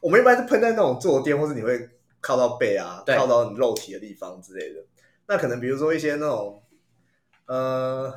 [0.00, 1.88] 我们一般是喷在那种坐垫或是你会
[2.20, 4.80] 靠到背啊，靠到你肉体的地方之类的。
[5.26, 6.62] 那可能比如说一些那种，
[7.46, 8.12] 呃，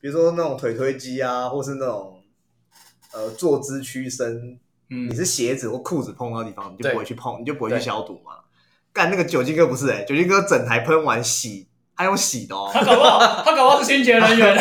[0.00, 2.22] 比如说那种腿推机啊，或是那种
[3.12, 8.32] 呃坐姿屈伸，嗯你是鞋子或裤子碰到的地方，你就对不会去碰，你就不会去对消毒嘛。
[8.92, 14.56] 干那个酒精哥不是哎、酒精哥整台喷完洗，他用洗的哦，他搞不好他搞不好是清洁人员。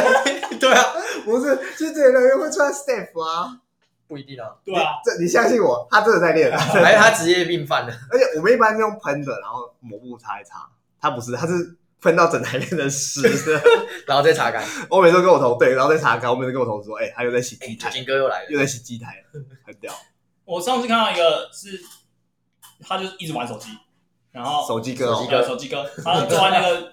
[0.58, 0.84] 对啊，
[1.24, 3.60] 不是，清洁人员会穿 staff 啊。
[4.08, 10.68] 不一定啊，对啊，这你相信我，他真的在练，还是他职业病犯了，而且我们一般是用喷的，然后抹布擦一擦，
[11.00, 13.62] 他不是，他是喷到整台变成湿的。
[14.06, 19.92] 然后再擦干，我每次都跟我同对，然后再擦干，我每次跟我同事说，哎、他又在洗机台，酒精哥又来了，又在洗机台了，很屌。
[20.44, 21.80] 我上次看到一个是，
[22.80, 23.70] 他就是一直玩手机，
[24.30, 25.16] 然后手机哥、哦。
[25.16, 26.92] 手机，对手机哥，他就坐在那个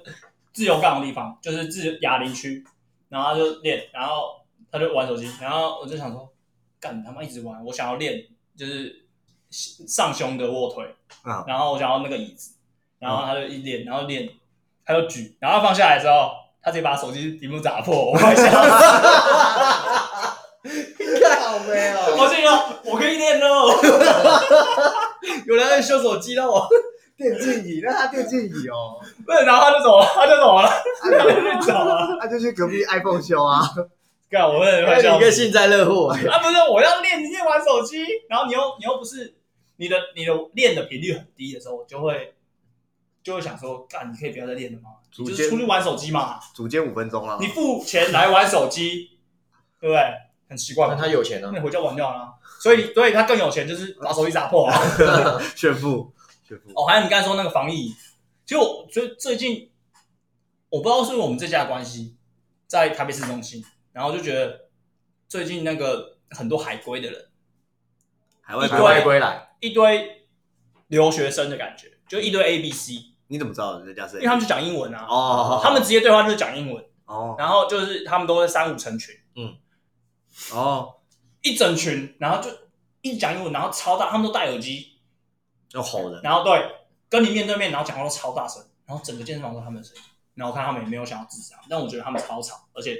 [0.51, 2.65] 自由杠的地方，就是自哑铃区，
[3.09, 4.41] 然后他就练，然后
[4.71, 6.33] 他就玩手机，然后我就想说，
[6.79, 8.25] 干他妈一直玩，我想要练
[8.57, 9.05] 就是
[9.51, 10.83] 上胸的卧推，
[11.21, 11.43] 啊。
[11.47, 12.55] 然后我想要那个椅子，
[12.97, 14.27] 然后他就一练，然后练，
[14.85, 16.31] 他就举，然后放下来之后，
[16.61, 18.49] 他直接把手机屏幕砸破，我快笑死。
[20.63, 22.51] 好没有，我心说，
[22.85, 23.67] 我可以练哦。
[25.45, 26.67] 有人在修手机喽。
[27.15, 30.67] 电竞椅，那他电竞椅哦， 不是，然后他就走了，他就走了，
[30.99, 32.17] 他就去找了。
[32.19, 33.61] 他就去隔壁 iPhone 修啊。
[34.29, 35.23] 干，我真的快还有笑死。
[35.23, 39.35] 一个幸灾乐祸，啊，不是，我要练，你练玩手机，然后你又你又不是
[39.77, 42.33] 你的你的练的频率很低的时候，我就会
[43.23, 44.89] 就会想说，干，你可以不要再练了吗？
[45.17, 49.17] 你就是出去玩手机嘛，组间五分钟了你，付钱来玩手机，
[49.79, 50.01] 对不对？
[50.49, 51.01] 很奇怪那嘛。
[51.01, 51.59] 他有钱呢那。
[51.59, 54.77] 你回家玩掉了，所以所以他更有钱，就是把手机砸破啊。
[55.55, 56.11] 炫富，
[56.43, 56.69] 炫富。
[56.75, 57.89] 哦，还有你刚才说那个防疫，
[58.45, 59.71] 其实我觉得最近
[60.69, 62.17] 我不知道是不是我们这家的关系，
[62.67, 63.63] 在台北市中心，
[63.93, 64.67] 然后就觉得
[65.27, 67.25] 最近那个很多海归的人，
[68.41, 70.27] 海外一堆海外归来，一堆
[70.87, 74.17] 留学生的感觉，就一堆 A B C，因你怎么知道人家是？
[74.17, 77.35] 为他们就讲英文啊，哦，他们直接对话就是讲英文，哦。
[77.35, 79.55] 然后就是他们都是三五成群，嗯。
[80.51, 80.97] 哦，
[81.41, 82.51] 一整群，然后就
[83.01, 84.99] 一直讲英文，然后超大，他们都戴耳机，
[85.71, 86.63] 要吼的，然后对
[87.09, 90.03] 跟你面对面，然后讲话都超大声，然后整个健身房都是他们的声音，
[90.35, 92.99] 然后我看他们也没有想要自杀，但我觉得他们超吵，而且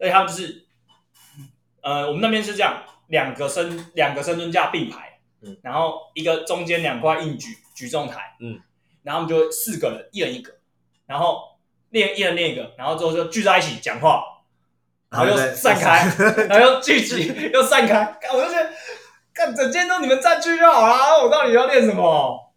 [0.00, 0.66] 而且他们就是，
[1.80, 8.60] 呃，我们那边是这样，两个深两个深蹲架并排，嗯，然后一个中间两块硬举举重台，嗯，
[9.04, 10.52] 然后我们就四个人，一人一个，
[11.06, 11.56] 然后
[11.90, 14.24] 练一人练一个，然后之后就聚在一起讲话，
[15.10, 16.08] 然后又散开，
[16.48, 18.70] 然后又聚集又散开，干我就觉得，
[19.32, 22.52] 看整间都你们占据就好啦，我到底要练什么？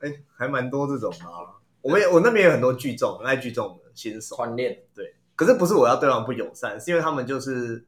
[0.00, 1.58] 哎，还蛮多这种的啊。
[1.80, 7.86] 我们也我那边有很多聚众，很爱聚众的新手，团练，对可是不是我要对他们不友善，是因为他们就是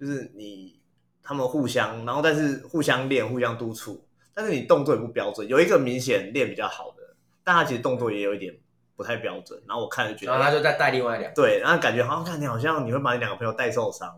[0.00, 0.80] 就是你
[1.22, 4.07] 他们互相，然后但是互相练、互相督促，
[4.38, 5.48] 但是你动作也不标准。
[5.48, 7.02] 有一个明显练比较好的，
[7.42, 8.54] 但他其实动作也有一点
[8.94, 9.60] 不太标准。
[9.66, 11.34] 然后我看就觉得，然后他就再带另外两个。
[11.34, 14.16] 对，然后感觉好像看你好像你会把你两个朋友带受伤，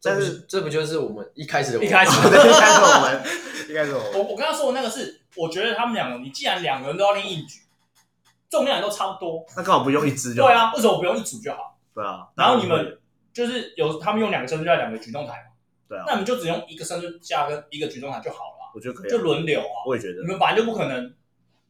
[0.00, 3.22] 这不但是是这不就是我们一开始的我一开始 对，一开始我们
[3.68, 7.62] 一开始我们我我刚刚说的那个是，我觉得他们两个，你既然两个人都要练硬举，
[8.48, 11.76] 重量也都差不多，那刚好不用一支就好对，啊，为什么不用一组就好？
[11.92, 12.28] 对啊。
[12.36, 12.96] 然后你们
[13.32, 15.50] 就是有他们用两个深蹲架、两个举重台嘛，
[15.88, 19.86] 对啊那，你们就只用一个深蹲架跟一个举重台就好了啊，我觉得可以啊，就轮流啊。
[19.86, 20.26] 我也觉得你。
[20.28, 21.14] 们本来就不可能，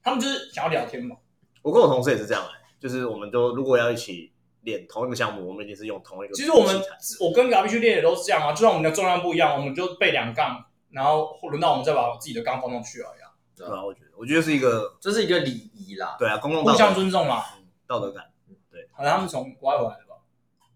[0.03, 1.17] 他们就是想要聊天嘛。
[1.63, 4.33] 我跟我同事也是这样来，就是我们都如果要一起
[4.63, 6.35] 练同一个项目，我们一定是用同一个。
[6.35, 6.81] 其实我们
[7.21, 17.43] 我跟嘎比去练也都是这样啊，就算我们的重量不一样，我们就背两杠，然后轮到我们再把自己的杠放上去而已啊，对啊，我觉得我觉得是一个这是一个礼仪啦，对啊，公共道互相尊重嘛。
[17.57, 18.25] 嗯道德感。
[18.71, 20.17] 对好像他们从国外回来的吧，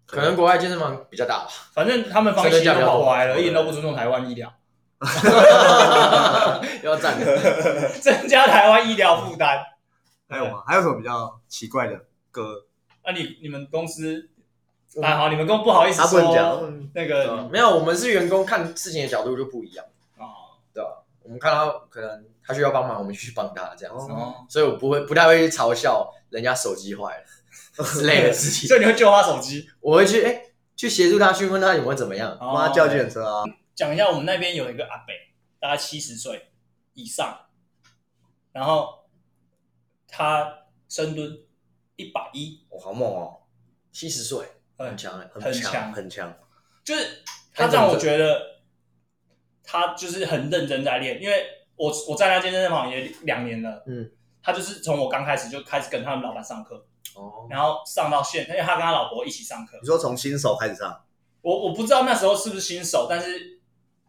[0.06, 1.50] 可能国外健身房比较大吧。
[1.74, 4.50] 反正他们防疫期都跑回来了，一点都不尊重台湾医疗，
[6.82, 9.58] 要赞的， 增加台湾医疗负担。
[10.28, 10.62] 还有吗？
[10.66, 12.00] 还有什么比较奇怪的
[12.30, 12.64] 歌？
[13.04, 14.28] 那你你们公司，
[15.02, 19.84] 啊好，你们公不好意思他不能讲说嗯那个没有，我们是员工，看事情的角度就不一样，
[20.16, 20.90] 啊对吧？
[21.22, 27.24] 我们看到可能他需要帮忙，我们去帮他这样子，哦，所以我不会不太会去嘲笑人家手机坏了
[27.84, 29.68] 之类的事情，所以你会救他手机。
[29.80, 30.42] 我会去哎
[30.76, 32.30] 去协助他，去问他有没有怎么样。
[32.40, 33.44] 哦帮他叫计程车啊！
[33.74, 35.14] 讲一下，我们那边有一个阿伯，
[35.58, 36.50] 大概七十岁
[36.94, 37.46] 以上，
[38.52, 39.06] 然后
[40.06, 41.38] 他深蹲
[41.96, 43.42] 一百一，我好猛哦，
[43.90, 44.46] 七十岁，
[44.76, 45.92] 很很强哎，很强，很强。
[45.92, 46.38] 很强。
[46.84, 47.22] 就是
[47.54, 48.60] 他让我觉得
[49.62, 51.46] 他就是很认真在练，因为
[51.76, 54.10] 我我在那间健身房也两年了，嗯，
[54.42, 59.78] 他就是从我刚开始就开始跟他们老板上课，哦，然后上到现，因为他跟他老婆一起上课。
[59.80, 61.04] 你，说从新手开始上，
[61.40, 63.61] 我我不知道那时候是不是新手，但是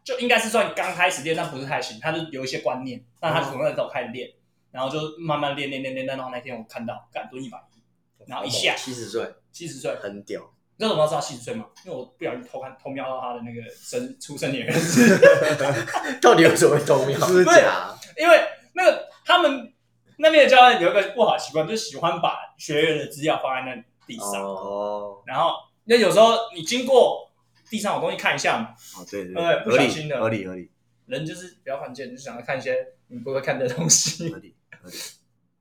[0.04, 4.28] 就应该是算刚开始练，但不是太行，他就有一些观念，那他从那时候开始练，
[4.70, 10.42] 然后就慢慢练练练练，练到那天我看到敢蹲一百一，然后一下七十岁，七十岁，很屌。
[10.76, 11.66] 你知道怎么知道他七十岁吗？
[11.86, 15.18] 因为我不小心偷看偷瞄到他的那个生出生年月日，
[16.20, 17.18] 到底有什么偷瞄？
[17.26, 17.94] 是不是假？
[18.18, 18.40] 因为
[18.74, 19.72] 那个他们
[20.18, 25.52] 那边的教练有一个不好的习惯，就是喜欢把学员的资料放在那地上，哦，哦然后
[25.84, 27.30] 那有时候你经过
[27.74, 30.70] 地上有东西看一下嘛，哦，对对对不合理小心的合理合理
[31.06, 32.76] 人就是比较犯贱，就想要看一些
[33.08, 34.38] 你不会看的东西合。
[34.38, 34.96] 理合理。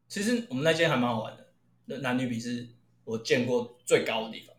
[0.08, 1.48] 其实我们那间还蛮好玩的，
[1.86, 2.70] 那男女比是
[3.04, 4.56] 我见过最高的地方，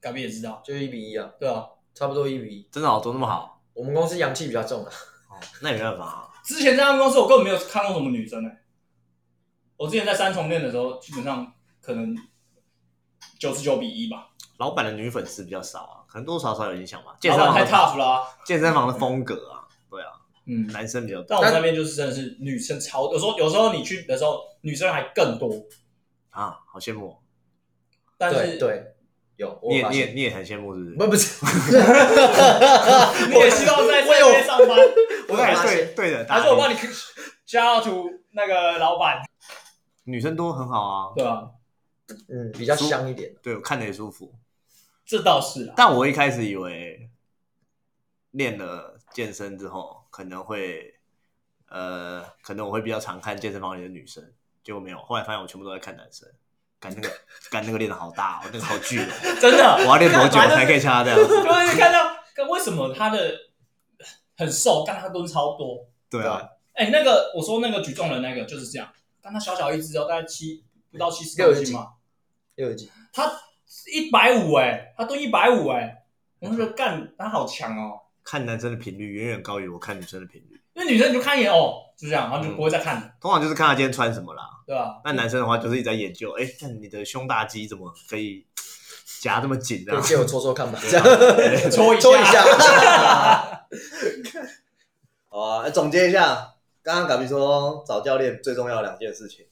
[0.00, 1.64] 嘎比也知道，就一比一啊，对啊。
[1.94, 2.68] 差不多一比一。
[2.70, 3.64] 真的好做那么好？
[3.72, 4.92] 我们公司阳气比较重啊，
[5.30, 6.28] 哦，那也没办法啊。
[6.44, 8.62] 之前在他们公司，我根本没有看过什么女生哎、
[9.78, 12.14] 我之前在三重练的时候，基本上可能
[13.38, 14.28] 九十九比一吧。
[14.58, 17.16] 老板的女粉丝比较少啊，可能多多少少有影响吧。
[17.20, 20.10] 健身老板太房的 tough 了啊、 健身房的风格啊，对啊，
[20.46, 21.26] 嗯，男生比较多。
[21.28, 25.48] 但我们那边就是真的是女生超，有时候有时候你去的时候，女生还更多，
[26.30, 27.16] 啊，好羡慕哦。
[28.16, 28.94] 但是对对，
[29.36, 30.96] 有我你也发，你也你也很羡慕是不是？
[30.96, 31.46] 不不是，
[33.30, 34.70] 你也希望在这边上班，
[35.28, 39.22] 我有对对的，还是我帮你 out to 那个老板，
[40.02, 41.44] 女生多很好啊，对啊？
[42.28, 43.30] 嗯，比较香一点。
[43.42, 44.34] 对我看着也舒服。
[45.08, 47.10] 这倒是啦，但我一开始以为
[48.32, 50.94] 练了健身之后可能会
[51.68, 54.22] 呃，可能我会比较常看健身房里的女生，
[54.62, 54.98] 结果没有。
[54.98, 56.28] 后来发现我全部都在看男生，
[56.78, 57.10] 干那个
[57.50, 59.08] 干那个练的好大、哦，那个好巨哦，
[59.40, 61.36] 真的，我要练多久才可以像他这样子？
[61.42, 63.34] 就会看到，跟为什么他的
[64.36, 65.88] 很瘦，但他蹲超多。
[66.10, 68.92] 对啊，哎、那个我说那个举重的那个就是这样，
[69.22, 71.94] 但他小小一只哦，大概七不到七十六斤嘛，
[72.56, 73.30] 六斤，他
[73.92, 76.02] 一百五哎，他蹲一百五哎，
[76.40, 80.60] 我就觉得干他好强哦，看男生的频率远远高于我看女生的频率。
[80.74, 84.44] 因为女生你就看一眼哦，就这样，然后就不会再看了，通常就是看他今天穿什么啦。
[84.66, 85.00] 对吧？
[85.02, 88.44] 那男生的话就是一直在研究，哎、看你的胸大肌怎么可以
[89.20, 90.00] 夹这么紧这样？
[90.00, 91.04] 可以借我搓搓看吧，这样。
[91.70, 92.44] 搓 一搓一下。
[95.30, 99.46] 好啊，那总结一下，刚刚嘎比说找教练最重要的两件事情，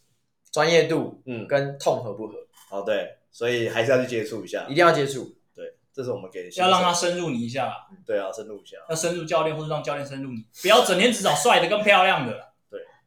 [0.52, 2.34] 专业度嗯，跟痛合不合，
[2.70, 4.64] 哦对，所以还是要去接触一下。
[4.64, 5.36] 一，定要接触。
[5.54, 7.66] 对，这是我们给的要让他手深入你一下。
[7.66, 8.78] 啦，对啊深入一下。
[8.88, 12.32] 要深入教练或者让教练深入你，不要整天只找帅的跟漂亮的。
[12.34, 12.46] 啦，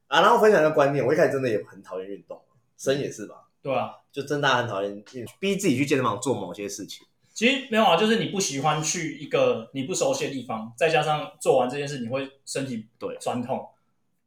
[0.05, 2.39] 啊，然后分享一个观念，我一开始真的也很讨厌运动，
[2.77, 3.95] 生也是吧，对啊？
[4.11, 13.17] 就真的大家很讨厌运，逼自己去健身房做某些事情，其实没有啊，就是你不喜欢去一个你不熟悉的地方，再加上做完这件事，你会身体对。
[13.19, 13.67] 酸痛。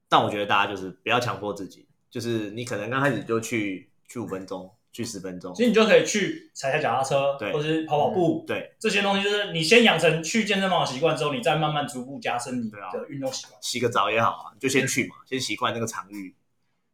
[0.09, 13.59] 但我觉得大家就是不要强迫自己，就是你可能刚开始就去去五分钟，去十分钟其，实你就可以去踩踩脚踏车，对或者是跑跑步，对，这些东西就是你先养成去健身房的习惯之后，你再慢慢逐步加深你对啊的运动习惯。
[13.63, 16.35] 洗个澡也好啊，就先去嘛，先习惯那个场域，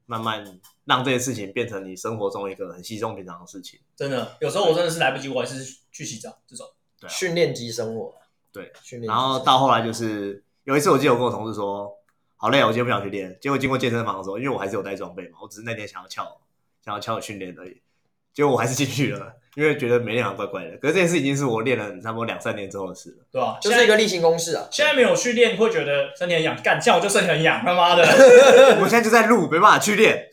[0.07, 0.44] 慢慢
[0.84, 3.80] 让这件事情变成你生活中一个很稀松平常的事情。
[3.96, 6.66] 真的，有时候我真的是来不及，我还是去洗澡这种。
[7.01, 8.14] 对啊训练机生活。
[8.53, 9.12] 对，训练机生活。
[9.12, 11.92] 然后到后来就是有一次，我记得我跟我同事说，
[12.36, 13.36] 好累啊，我今天不想去练。
[13.40, 16.40] 结果经过健身房的时候，因为我还是有带装备嘛，我只是那天想要翘，
[16.84, 17.80] 想要翘训练而已。
[18.39, 20.76] 结果我还是进去了，因为觉得没练好怪怪的。
[20.76, 23.16] 可是这件事已经是我练了差不多两三年之后的事了。
[23.32, 23.59] 对吧？
[23.61, 24.68] 就是一个例行公事啊。
[24.70, 28.05] 现在没有去练，会觉得身体很痒，干叫我就身体很痒，他妈的。
[28.80, 30.28] 我现在就在录，没办法去练。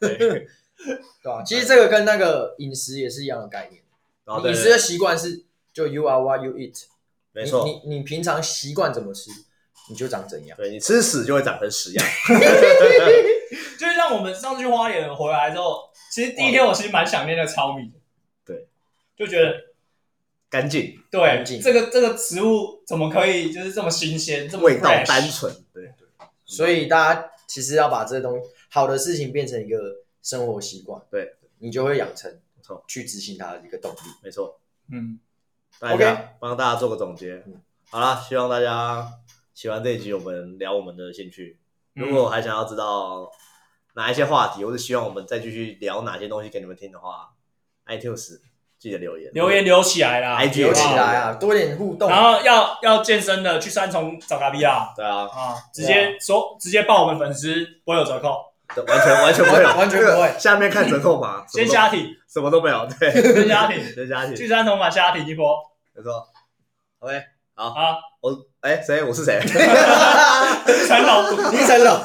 [0.00, 0.18] 对
[1.22, 1.44] 吧？
[1.46, 3.80] 其实这个跟那个饮食也是一样的概念。
[4.24, 6.74] 然后你饮食的习惯是就 you are what you eat，
[7.30, 9.30] 没错，你你你平常习惯怎么吃，
[9.88, 10.56] 你就长怎样。
[10.58, 12.04] 对你吃屎就会长成屎样。
[14.04, 17.98] 就是像我们上次去花莲回来之后，其实第一天我其实蛮想念那个糙米的。
[18.44, 18.68] 对，
[19.16, 19.54] 就觉得
[20.50, 25.54] 干净，对干净这个这个植物怎么可以就是这么新鲜，这么味道 fresh 单纯。
[25.72, 25.94] 对，
[26.44, 29.78] 所以大家其实要把这东西好的事情变成一个
[30.22, 33.98] 生活习惯，对，你就会养成没错，去执行它的一个动力。
[34.22, 34.60] 没错。
[34.92, 35.18] 嗯，
[35.78, 37.60] 大 OK 家帮大家做个总结嗯。
[37.90, 39.08] 好啦，希望大家
[39.54, 41.58] 喜欢这一集，我们聊我们的兴趣。
[41.94, 43.30] 如果还想要知道
[43.94, 47.30] 哪一些话题，或是希望我们再继续聊哪些东西给你们听的话
[47.86, 48.38] ，iTunes
[48.78, 52.08] 记得留言，留言留起来啦 IG 留起来啊，多点互动。
[52.10, 60.34] 然后要要健身的去三重找咖比啊对啊，啊，直接说直接报我们粉丝不会有折扣，对完全完全不会有， 完全不会。
[60.38, 65.56] 下面看折扣码， 先虾体，什么都没有，对，先虾体， 先加体，去三重买虾体一波。
[65.94, 66.26] 没错。
[66.98, 67.14] OK，
[67.54, 67.72] 啊，
[68.20, 69.02] 我哎谁？
[69.02, 69.40] 我是谁？
[70.88, 72.02] 陈老，你成了，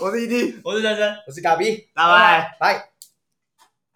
[0.00, 1.16] 我是 ED，我是珊珊。
[1.26, 2.56] 我是嘎比，拜拜。
[2.58, 2.91] 拜。